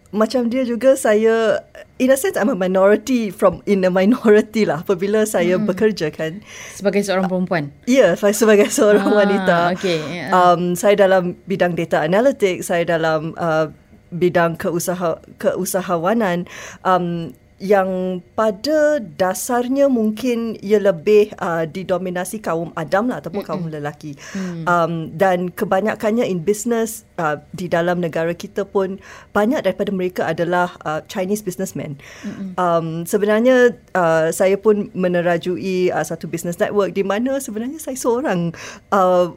[0.10, 1.62] macam dia juga saya
[2.02, 5.70] in a sense I'm a minority from in a minority lah apabila saya hmm.
[5.70, 6.42] bekerja kan
[6.74, 7.70] sebagai seorang perempuan.
[7.86, 9.58] Ya, yeah, sebagai seorang ah, wanita.
[9.78, 10.02] Okay.
[10.10, 10.34] Yeah.
[10.34, 13.70] Um saya dalam bidang data analytics, saya dalam uh,
[14.10, 16.50] bidang keusaha keusahawanan
[16.82, 24.16] um yang pada dasarnya mungkin ia lebih uh, didominasi kaum Adam lah ataupun kaum lelaki.
[24.32, 24.64] Mm.
[24.64, 28.98] Um, dan kebanyakannya in business uh, di dalam negara kita pun
[29.36, 32.00] banyak daripada mereka adalah uh, Chinese businessmen.
[32.56, 38.56] Um, sebenarnya uh, saya pun menerajui uh, satu business network di mana sebenarnya saya seorang
[38.96, 39.36] uh,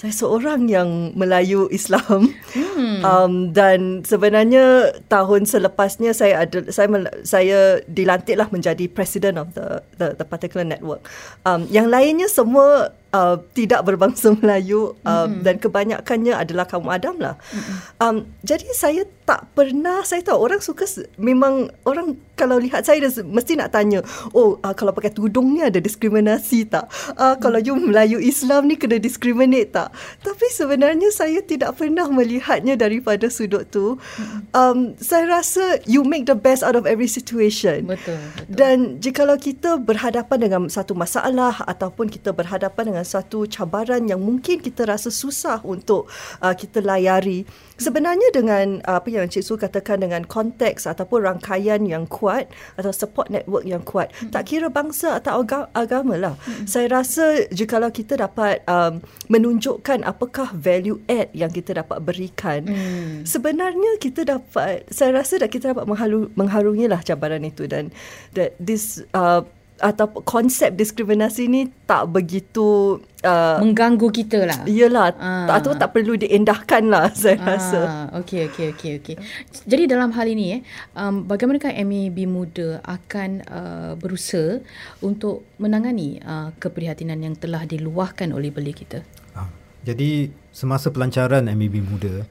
[0.00, 3.04] saya seorang yang Melayu Islam hmm.
[3.04, 6.88] um, dan sebenarnya tahun selepasnya saya ada saya
[7.20, 11.04] saya dilantiklah menjadi president of the the, the particular network.
[11.44, 15.44] Um, yang lainnya semua uh, tidak berbangsa Melayu uh, mm-hmm.
[15.44, 17.36] dan kebanyakannya adalah kaum Adam lah.
[17.52, 17.76] Mm-hmm.
[18.00, 20.86] Um, jadi saya tak pernah saya tahu orang suka
[21.18, 24.00] memang orang kalau lihat saya mesti nak tanya,
[24.32, 26.88] oh uh, kalau pakai tudung ni ada diskriminasi tak?
[27.18, 29.92] Uh, kalau you Melayu Islam ni kena discriminate tak?
[30.24, 34.00] Tapi sebenarnya saya tidak pernah melihatnya daripada sudut tu.
[34.00, 34.40] Mm-hmm.
[34.56, 37.84] Um, saya rasa you make the best out of every situation.
[37.84, 38.16] Betul.
[38.16, 38.48] betul.
[38.48, 44.20] Dan jikalau kita berhadapan dengan satu masalah ataupun kita berhadapan dengan dengan satu cabaran yang
[44.20, 46.04] mungkin kita rasa susah untuk
[46.44, 47.48] uh, kita layari.
[47.80, 52.92] Sebenarnya dengan uh, apa yang Cik Su katakan dengan konteks ataupun rangkaian yang kuat atau
[52.92, 54.28] support network yang kuat, hmm.
[54.28, 55.40] tak kira bangsa atau
[55.72, 56.36] agama lah.
[56.44, 56.68] Hmm.
[56.68, 59.00] Saya rasa jikalau kita dapat um,
[59.32, 63.24] menunjukkan apakah value add yang kita dapat berikan, hmm.
[63.24, 65.88] sebenarnya kita dapat, saya rasa dah kita dapat
[66.36, 67.88] mengharungi lah cabaran itu dan
[68.36, 69.40] that this uh,
[69.80, 74.60] atau konsep diskriminasi ni tak begitu uh, mengganggu kita lah.
[74.68, 75.48] Iyalah, uh.
[75.48, 77.44] atau tak perlu diendahkan lah saya uh.
[77.48, 77.80] rasa.
[78.20, 79.16] Okey, okey, okey, okey.
[79.64, 80.60] Jadi dalam hal ini eh,
[80.92, 84.60] um, bagaimanakah MAB Muda akan uh, berusaha
[85.00, 89.00] untuk menangani uh, keprihatinan yang telah diluahkan oleh belia kita?
[89.32, 89.48] Uh,
[89.82, 92.28] jadi semasa pelancaran MAB Muda,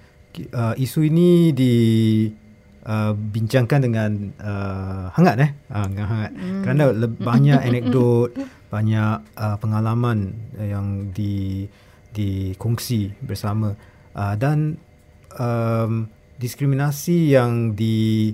[0.53, 1.73] uh, isu ini di
[2.85, 6.61] uh, bincangkan dengan uh, hangat eh uh, dengan hangat mm.
[6.63, 8.29] kerana le- banyak anekdot
[8.69, 11.65] banyak uh, pengalaman yang di
[12.13, 13.73] dikongsi bersama
[14.13, 14.77] uh, dan
[15.37, 18.31] um, diskriminasi yang di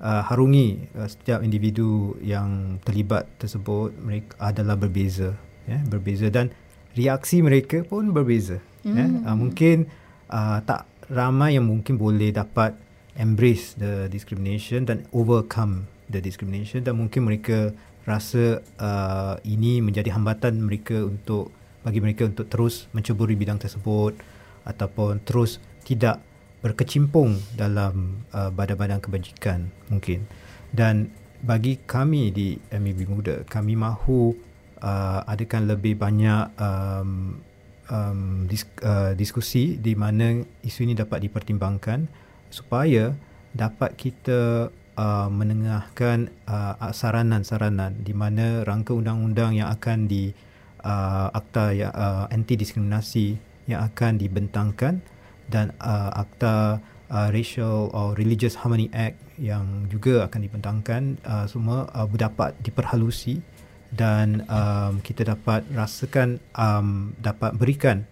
[0.00, 5.34] uh, harungi uh, setiap individu yang terlibat tersebut mereka adalah berbeza
[5.68, 6.54] ya yeah, berbeza dan
[6.96, 8.94] reaksi mereka pun berbeza mm.
[8.94, 9.10] ya yeah.
[9.28, 9.90] uh, mungkin
[10.32, 12.76] uh, tak ramai yang mungkin boleh dapat
[13.18, 17.74] embrace the discrimination dan overcome the discrimination dan mungkin mereka
[18.08, 21.52] rasa uh, ini menjadi hambatan mereka untuk
[21.84, 24.16] bagi mereka untuk terus mencuburi bidang tersebut
[24.64, 26.24] ataupun terus tidak
[26.64, 30.26] berkecimpung dalam uh, badan-badan kebajikan mungkin.
[30.72, 34.34] Dan bagi kami di MAB Muda kami mahu
[34.82, 37.38] uh, adakan lebih banyak um,
[37.88, 42.10] um, dis- uh, diskusi di mana isu ini dapat dipertimbangkan
[42.48, 43.14] supaya
[43.54, 50.34] dapat kita uh, menengahkan uh, saranan-saranan di mana rangka undang-undang yang akan di
[50.84, 53.38] uh, akta ya, uh, anti diskriminasi
[53.70, 55.00] yang akan dibentangkan
[55.48, 61.88] dan uh, akta uh, racial or religious harmony act yang juga akan dibentangkan uh, semua
[61.94, 63.40] uh, dapat diperhalusi
[63.88, 68.04] dan um, kita dapat rasakan um, dapat berikan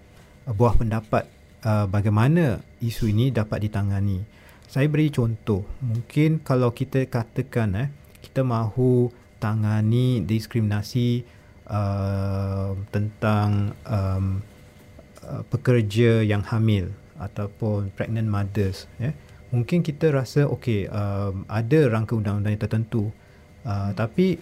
[0.49, 1.29] buah pendapat
[1.67, 4.23] uh, bagaimana isu ini dapat ditangani.
[4.71, 5.67] Saya beri contoh.
[5.83, 7.89] Mungkin kalau kita katakan eh
[8.23, 9.11] kita mahu
[9.43, 11.27] tangani diskriminasi
[11.67, 14.43] uh, tentang um,
[15.27, 19.11] uh, pekerja yang hamil ataupun pregnant mothers ya.
[19.55, 23.15] Mungkin kita rasa okey um, ada rangka undang-undang yang tertentu.
[23.67, 24.39] Uh, tapi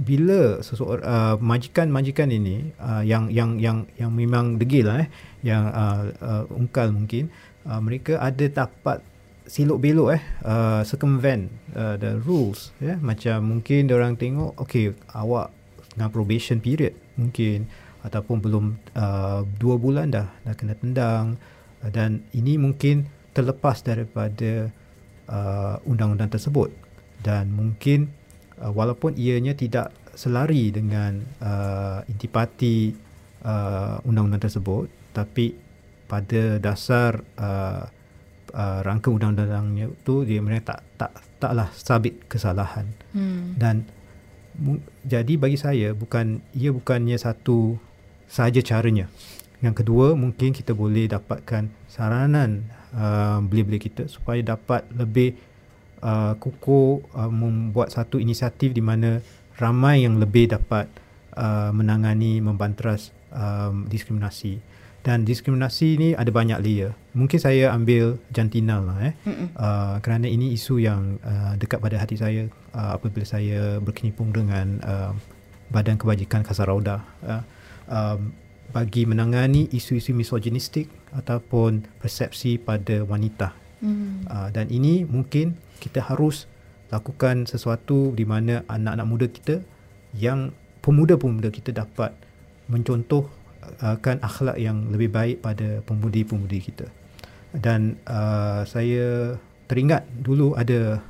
[0.00, 5.08] bila seseorang uh, majikan-majikan ini uh, yang yang yang yang memang degil lah eh
[5.44, 7.28] yang uh, uh, ungkal mungkin
[7.68, 9.04] uh, mereka ada dapat
[9.44, 12.98] silok belok eh uh, circumvent uh, the rules ya yeah?
[13.04, 15.52] macam mungkin orang tengok okey awak
[15.92, 17.68] dengan probation period mungkin
[18.00, 18.64] ataupun belum
[18.96, 21.36] uh, dua bulan dah dah kena tendang
[21.84, 23.04] uh, dan ini mungkin
[23.36, 24.72] terlepas daripada
[25.28, 26.72] uh, undang-undang tersebut
[27.20, 28.08] dan mungkin
[28.60, 32.92] uh, walaupun ianya tidak selari dengan uh, intipati
[33.44, 35.56] uh, undang-undang tersebut tapi
[36.10, 37.86] pada dasar uh,
[38.52, 43.56] uh, rangka undang-undangnya itu dia mereka tak tak taklah sabit kesalahan hmm.
[43.56, 43.86] dan
[44.58, 47.80] mu, jadi bagi saya bukan ia bukannya satu
[48.28, 49.08] saja caranya
[49.60, 52.64] yang kedua mungkin kita boleh dapatkan saranan
[52.96, 55.36] uh, belia-belia kita supaya dapat lebih
[56.02, 59.20] uh, kukuh uh, membuat satu inisiatif di mana
[59.60, 60.88] ramai yang lebih dapat
[61.36, 64.60] uh, menangani membanteras um, diskriminasi
[65.00, 66.92] dan diskriminasi ini ada banyak layer.
[67.16, 69.14] Mungkin saya ambil jantinal lah eh.
[69.56, 74.76] Uh, kerana ini isu yang uh, dekat pada hati saya uh, apabila saya berkenimpung dengan
[74.84, 75.12] uh,
[75.72, 77.42] Badan Kebajikan Kasarauda uh,
[77.88, 78.36] um,
[78.70, 80.86] bagi menangani isu-isu misoginistik
[81.16, 83.56] ataupun persepsi pada wanita.
[83.80, 84.28] Mm.
[84.28, 86.44] Uh, dan ini mungkin kita harus
[86.92, 89.56] lakukan sesuatu di mana anak-anak muda kita
[90.16, 92.12] yang pemuda-pemuda kita dapat
[92.66, 93.30] mencontoh
[93.80, 96.86] akan akhlak yang lebih baik pada pemudi-pemudi kita.
[97.54, 99.36] Dan uh, saya
[99.70, 101.02] teringat dulu ada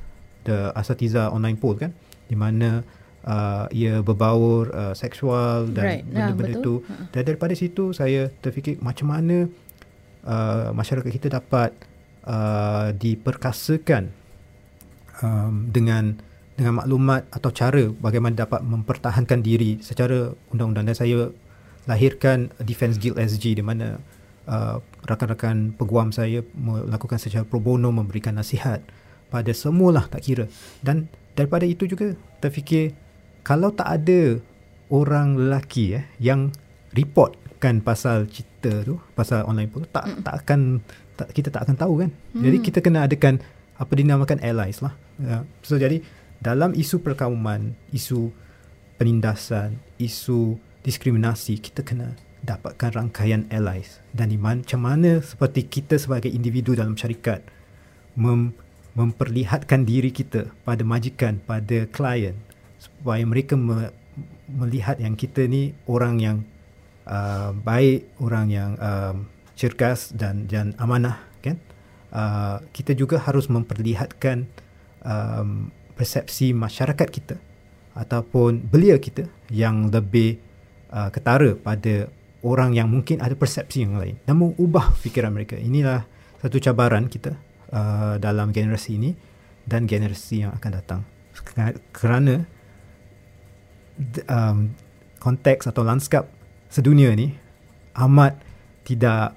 [0.45, 1.93] the Asatiza online poll kan
[2.29, 2.85] di mana
[3.25, 6.05] uh, ia berbaur uh, seksual dan right.
[6.09, 6.75] benda-benda itu.
[6.85, 7.13] Ha.
[7.13, 9.49] Dan daripada situ saya terfikir macam mana
[10.25, 11.73] uh, masyarakat kita dapat
[12.27, 14.11] uh, diperkasakan
[15.23, 16.19] um, dengan
[16.61, 20.93] dengan maklumat atau cara bagaimana dapat mempertahankan diri secara undang-undang.
[20.93, 21.33] Dan saya
[21.89, 23.97] lahirkan Defense Guild SG di mana
[24.45, 24.77] uh,
[25.09, 28.85] rakan-rakan peguam saya melakukan secara pro bono memberikan nasihat
[29.33, 30.45] pada semualah tak kira.
[30.85, 32.13] Dan daripada itu juga
[32.45, 32.93] terfikir
[33.41, 34.37] kalau tak ada
[34.93, 36.53] orang lelaki eh yang
[37.61, 40.25] reportkan pasal cerita tu pasal online pun tak mm.
[40.25, 40.81] tak akan
[41.13, 42.41] tak, kita tak akan tahu kan mm.
[42.41, 43.37] jadi kita kena adakan
[43.77, 44.97] apa dinamakan allies lah
[45.29, 46.01] uh, so jadi
[46.41, 48.33] dalam isu perkauman isu
[48.97, 56.01] penindasan isu diskriminasi kita kena dapatkan rangkaian allies dan di mana, macam mana seperti kita
[56.01, 57.45] sebagai individu dalam syarikat
[58.17, 58.57] mem,
[58.97, 62.33] memperlihatkan diri kita pada majikan pada klien
[62.81, 63.93] supaya mereka me,
[64.49, 66.41] melihat yang kita ni orang yang
[67.11, 69.27] uh, baik orang yang um,
[69.59, 71.59] cergas dan dan amanah kan
[72.15, 74.47] uh, kita juga harus memperlihatkan
[75.03, 75.69] um,
[75.99, 77.37] persepsi masyarakat kita
[77.93, 80.39] ataupun belia kita yang lebih
[80.95, 82.09] uh, ketara pada
[82.41, 85.61] orang yang mungkin ada persepsi yang lain dan mengubah fikiran mereka.
[85.61, 86.09] Inilah
[86.41, 87.37] satu cabaran kita
[87.75, 89.11] uh, dalam generasi ini
[89.69, 91.01] dan generasi yang akan datang.
[91.93, 92.41] Kerana
[94.25, 94.73] um,
[95.21, 96.40] konteks atau lanskap
[96.71, 97.35] sedunia ni
[97.99, 98.39] amat
[98.87, 99.35] tidak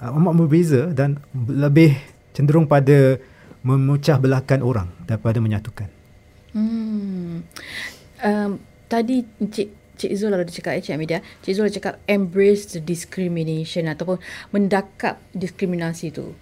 [0.00, 1.94] amat berbeza dan lebih
[2.32, 3.20] cenderung pada
[3.62, 5.88] memecah belahkan orang daripada menyatukan.
[6.56, 7.44] Hmm.
[8.18, 8.50] Um,
[8.88, 11.18] tadi Encik Cik Zul ada cakap eh, Cik Amelia.
[11.42, 14.22] Cik Zul cakap embrace the discrimination ataupun
[14.54, 16.38] mendakap diskriminasi tu.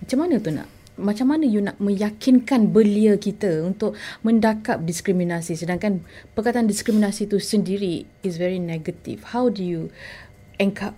[0.00, 0.68] Macam mana tu nak?
[0.96, 3.92] Macam mana you nak meyakinkan belia kita untuk
[4.24, 6.00] mendakap diskriminasi sedangkan
[6.32, 9.36] perkataan diskriminasi tu sendiri is very negative.
[9.36, 9.92] How do you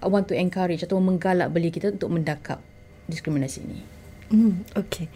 [0.07, 2.63] want to encourage atau menggalak belia kita untuk mendakap
[3.11, 3.79] diskriminasi ini?
[4.31, 5.11] Hmm, okay.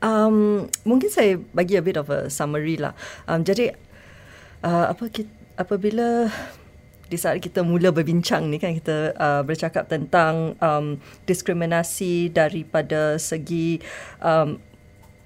[0.00, 2.94] Um, mungkin saya bagi a bit of a summary lah.
[3.28, 3.74] Um, jadi
[4.64, 5.28] uh, apa kita
[5.60, 6.32] apabila
[7.10, 10.94] di saat kita mula berbincang ni kan kita uh, bercakap tentang um,
[11.26, 13.82] diskriminasi daripada segi
[14.22, 14.62] um,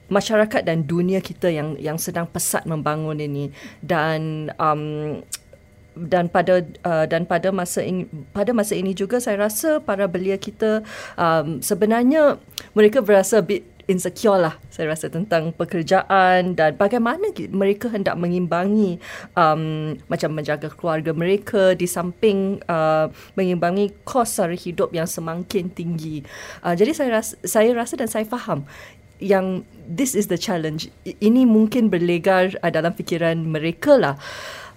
[0.09, 3.53] masyarakat dan dunia kita yang yang sedang pesat membangun ini.
[3.85, 5.21] Dan um,
[5.95, 10.35] dan pada uh, dan pada masa ini pada masa ini juga saya rasa para belia
[10.35, 10.83] kita
[11.15, 12.43] um, sebenarnya
[12.75, 18.99] mereka berasa a bit insecure lah saya rasa tentang pekerjaan dan bagaimana mereka hendak mengimbangi
[19.37, 26.25] um, macam menjaga keluarga mereka di samping uh, mengimbangi kos sara hidup yang semakin tinggi.
[26.65, 28.67] Uh, jadi saya rasa, saya rasa dan saya faham
[29.23, 30.91] yang this is the challenge.
[31.07, 34.17] Ini mungkin berlegar uh, dalam fikiran mereka lah.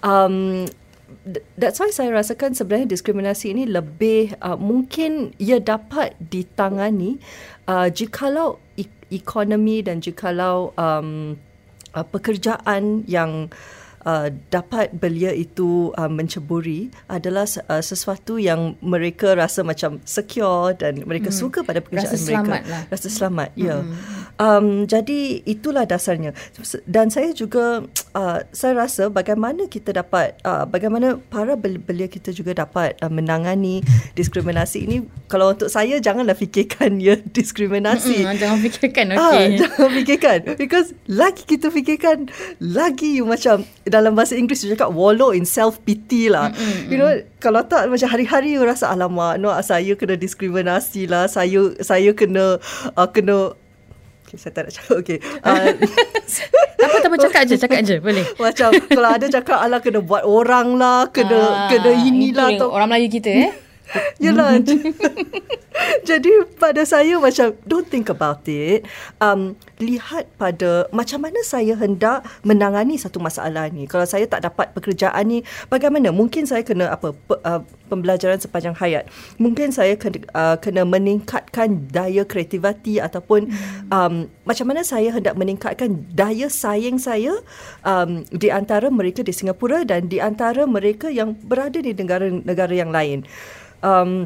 [0.06, 0.68] Um,
[1.56, 7.20] that's why saya rasakan sebenarnya diskriminasi ini lebih uh, mungkin ia dapat ditangani
[7.68, 8.60] uh, jikalau
[9.10, 11.40] ekonomi dan jikalau um,
[11.96, 13.48] uh, pekerjaan yang
[14.08, 21.04] uh, dapat belia itu uh, menceburi adalah uh, sesuatu yang mereka rasa macam secure dan
[21.04, 21.40] mereka hmm.
[21.40, 22.32] suka pada pekerjaan rasa mereka.
[22.32, 22.82] Selamat lah.
[22.88, 23.50] Rasa selamat.
[23.60, 23.78] Ya.
[23.84, 23.96] Hmm.
[24.38, 26.34] Um, jadi itulah dasarnya.
[26.86, 32.54] Dan saya juga uh, saya rasa bagaimana kita dapat uh, bagaimana para belia kita juga
[32.54, 33.82] dapat uh, menangani
[34.18, 38.24] diskriminasi ini kalau untuk saya janganlah fikirkan ya diskriminasi.
[38.26, 39.20] Hmm, jangan fikirkan okey.
[39.22, 42.30] Ah, jangan fikirkan because lagi kita fikirkan
[42.62, 46.54] lagi you macam dalam bahasa Inggeris dia cakap wallow in self pity lah.
[46.54, 46.90] Mm-hmm.
[46.94, 47.12] You know
[47.42, 51.26] kalau tak macam hari-hari you rasa alamak no saya kena diskriminasi lah.
[51.26, 52.62] Saya saya kena
[52.94, 53.58] uh, kena
[54.28, 54.96] Okay, saya tak nak cakap.
[55.00, 55.18] Okay.
[55.40, 55.72] Uh,
[56.76, 57.16] tak apa, tak apa.
[57.16, 57.96] Cakap je, cakap je.
[58.04, 58.28] Boleh.
[58.36, 62.60] Macam kalau ada cakap, ala kena buat orang lah, kena, ah, kena inilah.
[62.60, 62.68] Atau...
[62.76, 63.52] Orang Melayu kita eh.
[64.24, 64.60] Yelah.
[66.12, 68.84] Jadi pada saya macam don't think about it.
[69.24, 73.86] Um, lihat pada macam mana saya hendak menangani satu masalah ni.
[73.86, 76.10] Kalau saya tak dapat pekerjaan ni, bagaimana?
[76.10, 79.06] Mungkin saya kena apa pe, uh, pembelajaran sepanjang hayat.
[79.38, 83.54] Mungkin saya kena, uh, kena meningkatkan daya kreativiti ataupun
[83.94, 87.38] um, macam mana saya hendak meningkatkan daya saing saya
[87.86, 92.90] um, di antara mereka di Singapura dan di antara mereka yang berada di negara-negara yang
[92.90, 93.22] lain.
[93.86, 94.26] Um,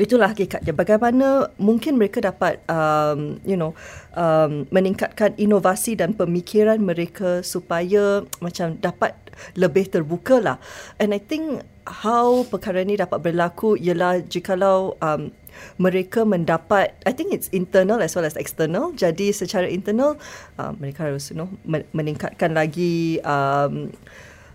[0.00, 3.76] itulah hakikatnya bagaimana mungkin mereka dapat um, you know
[4.16, 9.12] um, meningkatkan inovasi dan pemikiran mereka supaya macam dapat
[9.56, 10.56] lebih terbuka lah.
[11.00, 15.34] And I think how perkara ni dapat berlaku ialah jikalau um,
[15.76, 18.96] mereka mendapat I think it's internal as well as external.
[18.96, 20.16] Jadi secara internal
[20.56, 21.52] uh, mereka harus you know
[21.92, 23.92] meningkatkan lagi um,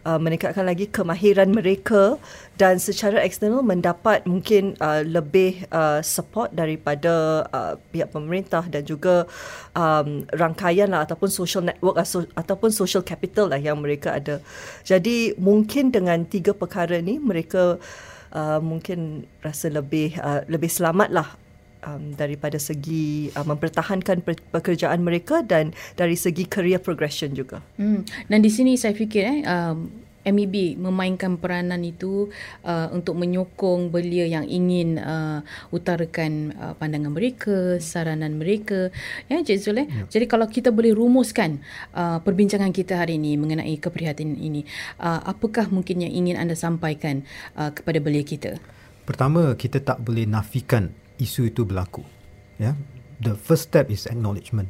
[0.07, 2.15] uh, meningkatkan lagi kemahiran mereka
[2.57, 9.29] dan secara eksternal mendapat mungkin uh, lebih uh, support daripada uh, pihak pemerintah dan juga
[9.77, 14.41] um, rangkaian lah ataupun social network atau, ataupun social capital lah yang mereka ada.
[14.81, 17.77] Jadi mungkin dengan tiga perkara ni mereka
[18.33, 21.29] uh, mungkin rasa lebih uh, lebih selamat lah
[21.85, 27.61] um, daripada segi uh, mempertahankan pekerjaan mereka dan dari segi career progression juga.
[27.77, 28.01] Hmm.
[28.25, 32.31] Dan di sini saya fikir eh um, MEB memainkan peranan itu
[32.65, 38.89] uh, untuk menyokong belia yang ingin uh, utarakan uh, pandangan mereka, saranan mereka.
[39.31, 39.83] Ya, Cik Zul.
[39.83, 39.87] Eh?
[39.87, 40.03] Ya.
[40.17, 41.61] Jadi kalau kita boleh rumuskan
[41.95, 44.67] uh, perbincangan kita hari ini mengenai keprihatinan ini,
[44.99, 47.23] uh, apakah mungkin yang ingin anda sampaikan
[47.55, 48.59] uh, kepada belia kita?
[49.07, 50.91] Pertama, kita tak boleh nafikan
[51.21, 52.03] isu itu berlaku.
[52.59, 52.75] Ya,
[53.23, 54.67] the first step is acknowledgement.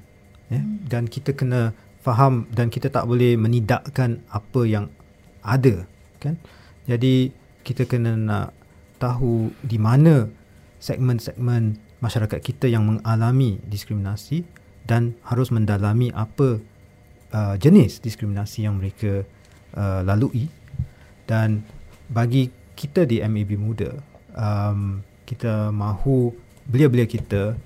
[0.47, 0.87] Ya, hmm.
[0.87, 4.87] dan kita kena faham dan kita tak boleh menidakkan apa yang
[5.47, 5.87] ada
[6.19, 6.35] kan?
[6.87, 7.31] Jadi
[7.63, 8.55] kita kena nak
[8.99, 10.27] tahu di mana
[10.79, 14.45] segmen-segmen masyarakat kita yang mengalami diskriminasi
[14.87, 16.61] dan harus mendalami apa
[17.33, 19.25] uh, jenis diskriminasi yang mereka
[19.75, 20.47] uh, lalui.
[21.27, 21.65] Dan
[22.07, 23.91] bagi kita di MAB Muda
[24.37, 26.31] um, kita mahu
[26.69, 27.59] belia-belia kita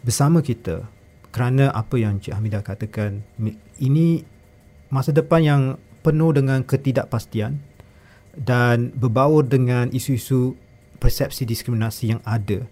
[0.00, 0.88] bersama kita
[1.34, 3.20] kerana apa yang Cik Hamidah katakan
[3.82, 4.22] ini
[4.88, 5.62] masa depan yang
[6.04, 7.56] penuh dengan ketidakpastian
[8.36, 10.52] dan berbaur dengan isu-isu
[11.00, 12.62] persepsi diskriminasi yang ada.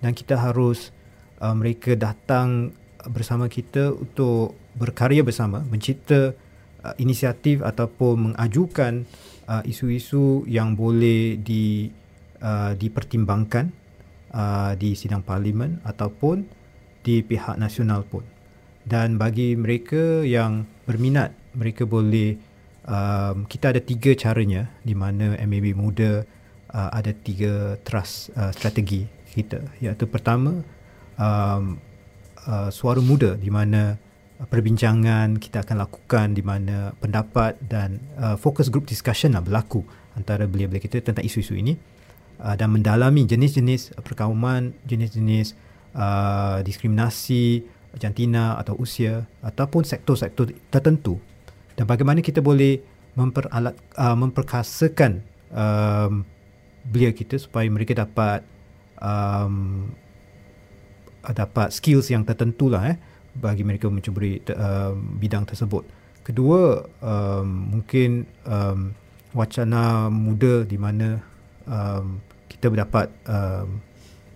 [0.00, 0.96] Dan kita harus
[1.44, 2.72] uh, mereka datang
[3.04, 6.32] bersama kita untuk berkarya bersama mencipta
[6.80, 9.04] uh, inisiatif ataupun mengajukan
[9.44, 11.92] uh, isu-isu yang boleh di
[12.40, 13.68] uh, dipertimbangkan
[14.32, 16.48] uh, di sidang parlimen ataupun
[17.04, 18.24] di pihak nasional pun.
[18.80, 22.49] Dan bagi mereka yang berminat mereka boleh
[22.90, 26.26] um, kita ada tiga caranya di mana MAB muda
[26.74, 29.62] uh, ada tiga trust uh, strategi kita.
[29.78, 30.66] Iaitu pertama
[31.14, 31.78] um,
[32.50, 33.94] uh, suara muda di mana
[34.40, 39.86] perbincangan kita akan lakukan di mana pendapat dan uh, focus group discussion lah berlaku
[40.16, 41.76] antara belia-belia kita tentang isu-isu ini
[42.42, 45.54] uh, dan mendalami jenis-jenis perkauman, jenis-jenis
[45.94, 47.62] uh, diskriminasi
[48.00, 51.18] jantina atau usia ataupun sektor-sektor tertentu
[51.80, 52.84] dan bagaimana kita boleh
[53.16, 56.28] memperalat uh, memperkasakan um,
[56.84, 58.44] belia kita supaya mereka dapat
[59.00, 59.88] um,
[61.24, 63.00] dapat skills yang tertentu lah eh
[63.32, 65.88] bagi mereka mencuburi uh, bidang tersebut.
[66.20, 68.92] Kedua um, mungkin um,
[69.32, 71.16] wacana muda di mana
[71.64, 73.80] um, kita mendapat um,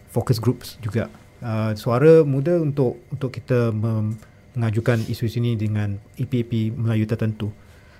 [0.08, 1.12] focus groups juga
[1.44, 7.50] uh, suara muda untuk untuk kita mem- mengajukan isu ini dengan EPP Melayu tertentu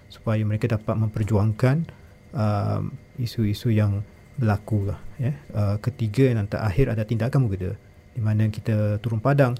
[0.09, 1.76] supaya mereka dapat memperjuangkan
[2.34, 2.80] uh,
[3.18, 4.07] isu-isu yang
[4.38, 4.98] berlaku lah.
[5.18, 5.34] Ya.
[5.50, 7.74] Uh, ketiga dan terakhir ada tindakan muda
[8.14, 9.59] di mana kita turun padang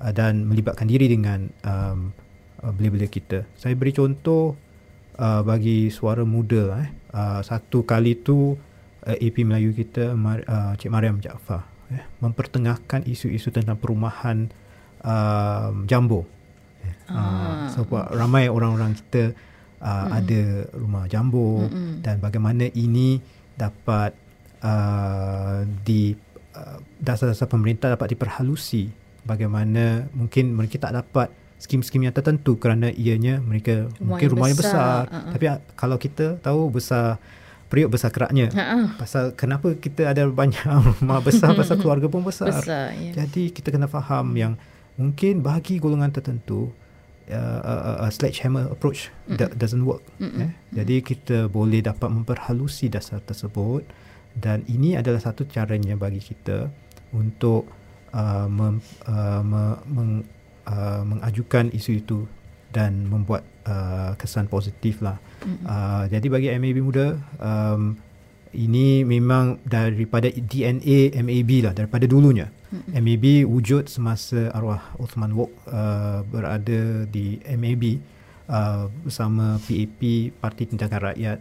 [0.00, 2.12] uh, dan melibatkan diri dengan um,
[2.60, 3.48] uh, belia-belia kita.
[3.56, 4.56] Saya beri contoh
[5.16, 6.62] uh, bagi suara muda.
[6.76, 6.90] Lah, eh.
[7.14, 8.56] Uh, satu kali tu
[9.06, 14.48] uh, AP Melayu kita uh, Cik Mariam Jaafar eh, mempertengahkan isu-isu tentang perumahan
[15.04, 16.26] uh, jambo.
[17.08, 17.68] Ah.
[17.68, 17.84] Uh, so
[18.14, 19.36] ramai orang-orang kita
[19.84, 22.00] uh, ada rumah jambo Mm-mm.
[22.00, 23.20] dan bagaimana ini
[23.54, 24.16] dapat
[24.64, 26.16] uh, di
[26.56, 28.88] uh, dasar-dasar pemerintah dapat diperhalusi
[29.24, 31.28] bagaimana mungkin mereka tak dapat
[31.60, 35.12] skim-skim yang tertentu kerana ianya mereka rumah mungkin rumah yang besar, besar.
[35.12, 35.32] Uh-uh.
[35.32, 35.44] tapi
[35.78, 37.16] kalau kita tahu besar
[37.72, 39.00] periuk besar keraknya uh-uh.
[39.00, 40.60] pasal kenapa kita ada banyak
[41.00, 43.16] rumah besar pasal keluarga pun besar, besar yeah.
[43.16, 44.60] jadi kita kena faham yang
[45.00, 46.70] mungkin bagi golongan tertentu
[47.30, 49.40] uh, uh, uh, sledgehammer approach mm-hmm.
[49.40, 50.02] that doesn't work.
[50.20, 50.40] Mm-hmm.
[50.44, 50.50] Eh?
[50.74, 53.86] Jadi kita boleh dapat memperhalusi dasar tersebut
[54.34, 56.68] dan ini adalah satu caranya bagi kita
[57.14, 57.70] untuk
[58.10, 60.12] uh, mem, uh, me, meng,
[60.66, 62.20] uh, mengajukan isu itu
[62.74, 65.16] dan membuat uh, kesan positif lah.
[65.46, 65.64] Mm-hmm.
[65.64, 67.06] Uh, jadi bagi MAB muda,
[67.38, 67.94] um,
[68.54, 72.50] ini memang daripada DNA MAB lah daripada dulunya.
[72.74, 72.98] Mm-hmm.
[72.98, 78.02] MAB wujud semasa arwah Uthman Wok uh, berada di MAB
[78.50, 81.38] uh, bersama PAP Parti Tindakan Rakyat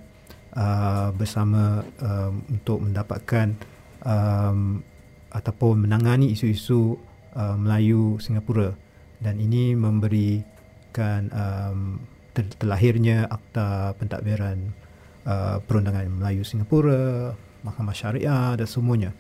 [0.54, 3.58] uh, bersama um, untuk mendapatkan
[4.06, 4.86] um,
[5.34, 7.02] ataupun menangani isu-isu
[7.34, 8.78] uh, Melayu Singapura
[9.18, 11.98] dan ini memberikan um,
[12.38, 14.70] ter- terlahirnya akta pentadbiran
[15.26, 17.34] uh, perundangan Melayu Singapura,
[17.66, 19.18] Mahkamah Syariah dan semuanya.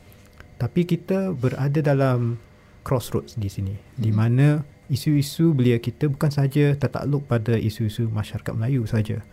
[0.57, 2.37] Tapi kita berada dalam
[2.83, 3.99] crossroads di sini hmm.
[4.03, 4.47] di mana
[4.91, 9.23] isu-isu belia kita bukan saja tertakluk pada isu-isu masyarakat Melayu saja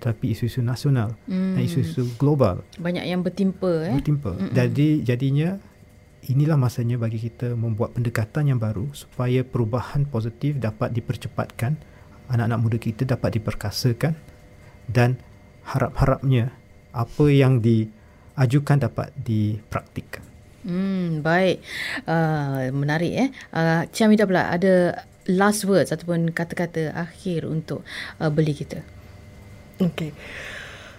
[0.00, 1.58] tapi isu-isu nasional hmm.
[1.58, 4.54] dan isu-isu global banyak yang bertimpa eh bertimpa Mm-mm.
[4.56, 5.60] jadi jadinya
[6.24, 11.76] inilah masanya bagi kita membuat pendekatan yang baru supaya perubahan positif dapat dipercepatkan
[12.32, 14.16] anak-anak muda kita dapat diperkasakan
[14.88, 15.20] dan
[15.68, 16.54] harap-harapnya
[16.96, 20.29] apa yang diajukan dapat dipraktikkan
[20.60, 21.64] Hmm, baik.
[22.04, 23.28] Uh, menarik eh.
[23.54, 27.80] Uh, Cik Amidah pula ada last words ataupun kata-kata akhir untuk
[28.20, 28.84] uh, beli kita.
[29.80, 30.12] Okay.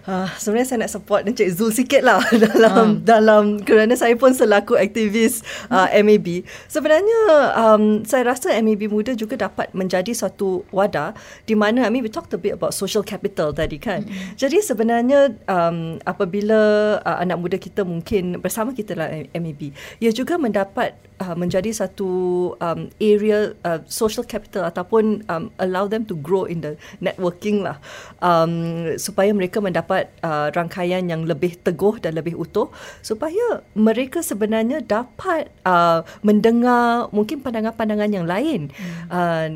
[0.02, 3.06] Uh, sebenarnya saya nak support Encik Zul sikit lah dalam, uh.
[3.06, 6.42] dalam kerana saya pun selaku aktivis uh, MAB.
[6.66, 7.20] Sebenarnya
[7.54, 11.14] um, saya rasa MAB muda juga dapat menjadi satu wadah
[11.46, 14.02] di mana, I mean we talked a bit about social capital tadi kan.
[14.02, 14.38] Mm-hmm.
[14.42, 16.60] Jadi sebenarnya um, apabila
[17.06, 19.70] uh, anak muda kita mungkin bersama kita lah MAB,
[20.02, 22.10] ia juga mendapat uh, menjadi satu
[22.58, 27.78] um, area uh, social capital ataupun um, allow them to grow in the networking lah
[28.26, 32.72] um, supaya mereka mendapat uh, rangkaian yang lebih teguh dan lebih utuh
[33.04, 39.12] supaya mereka sebenarnya dapat uh, mendengar mungkin pandangan-pandangan yang lain hmm.
[39.12, 39.48] uh,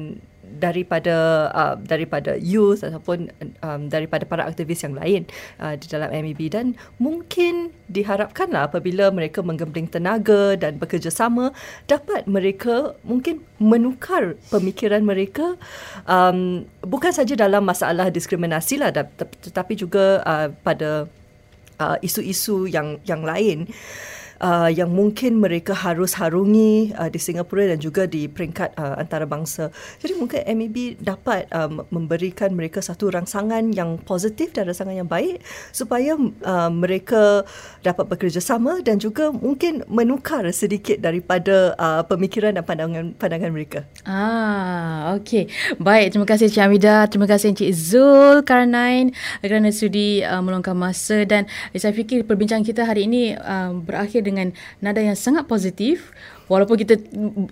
[0.55, 3.29] daripada uh, daripada youth ataupun
[3.61, 5.27] um, daripada para aktivis yang lain
[5.59, 11.51] uh, di dalam MEB dan mungkin diharapkanlah apabila mereka menggembling tenaga dan bekerjasama
[11.85, 15.59] dapat mereka mungkin menukar pemikiran mereka
[16.07, 18.89] um, bukan saja dalam masalah diskriminasi lah
[19.43, 21.05] tetapi juga uh, pada
[21.79, 23.67] uh, isu-isu yang yang lain
[24.41, 29.71] uh, yang mungkin mereka harus harungi uh, di Singapura dan juga di peringkat uh, antarabangsa.
[30.01, 35.39] Jadi mungkin MEB dapat um, memberikan mereka satu rangsangan yang positif dan rangsangan yang baik
[35.71, 37.45] supaya uh, mereka
[37.85, 43.79] dapat bekerjasama dan juga mungkin menukar sedikit daripada uh, pemikiran dan pandangan pandangan mereka.
[44.03, 45.47] Ah, okey.
[45.79, 51.23] Baik, terima kasih Cik Amida, terima kasih Encik Zul Karnain kerana sudi uh, meluangkan masa
[51.23, 51.45] dan
[51.77, 54.49] saya fikir perbincangan kita hari ini uh, berakhir dengan
[54.81, 56.09] nada yang sangat positif
[56.49, 56.97] walaupun kita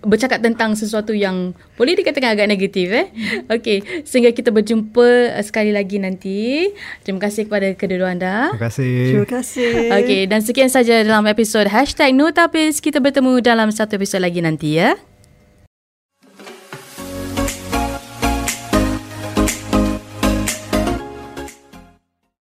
[0.05, 3.07] bercakap tentang sesuatu yang boleh dikatakan agak negatif eh.
[3.49, 6.69] Okey, sehingga kita berjumpa uh, sekali lagi nanti.
[7.05, 8.53] Terima kasih kepada kedua-dua anda.
[8.53, 8.93] Terima kasih.
[9.13, 9.74] Terima kasih.
[10.01, 11.65] Okey, dan sekian saja dalam episod
[12.13, 12.82] #notapis.
[12.82, 15.12] Kita bertemu dalam satu episod lagi nanti ya.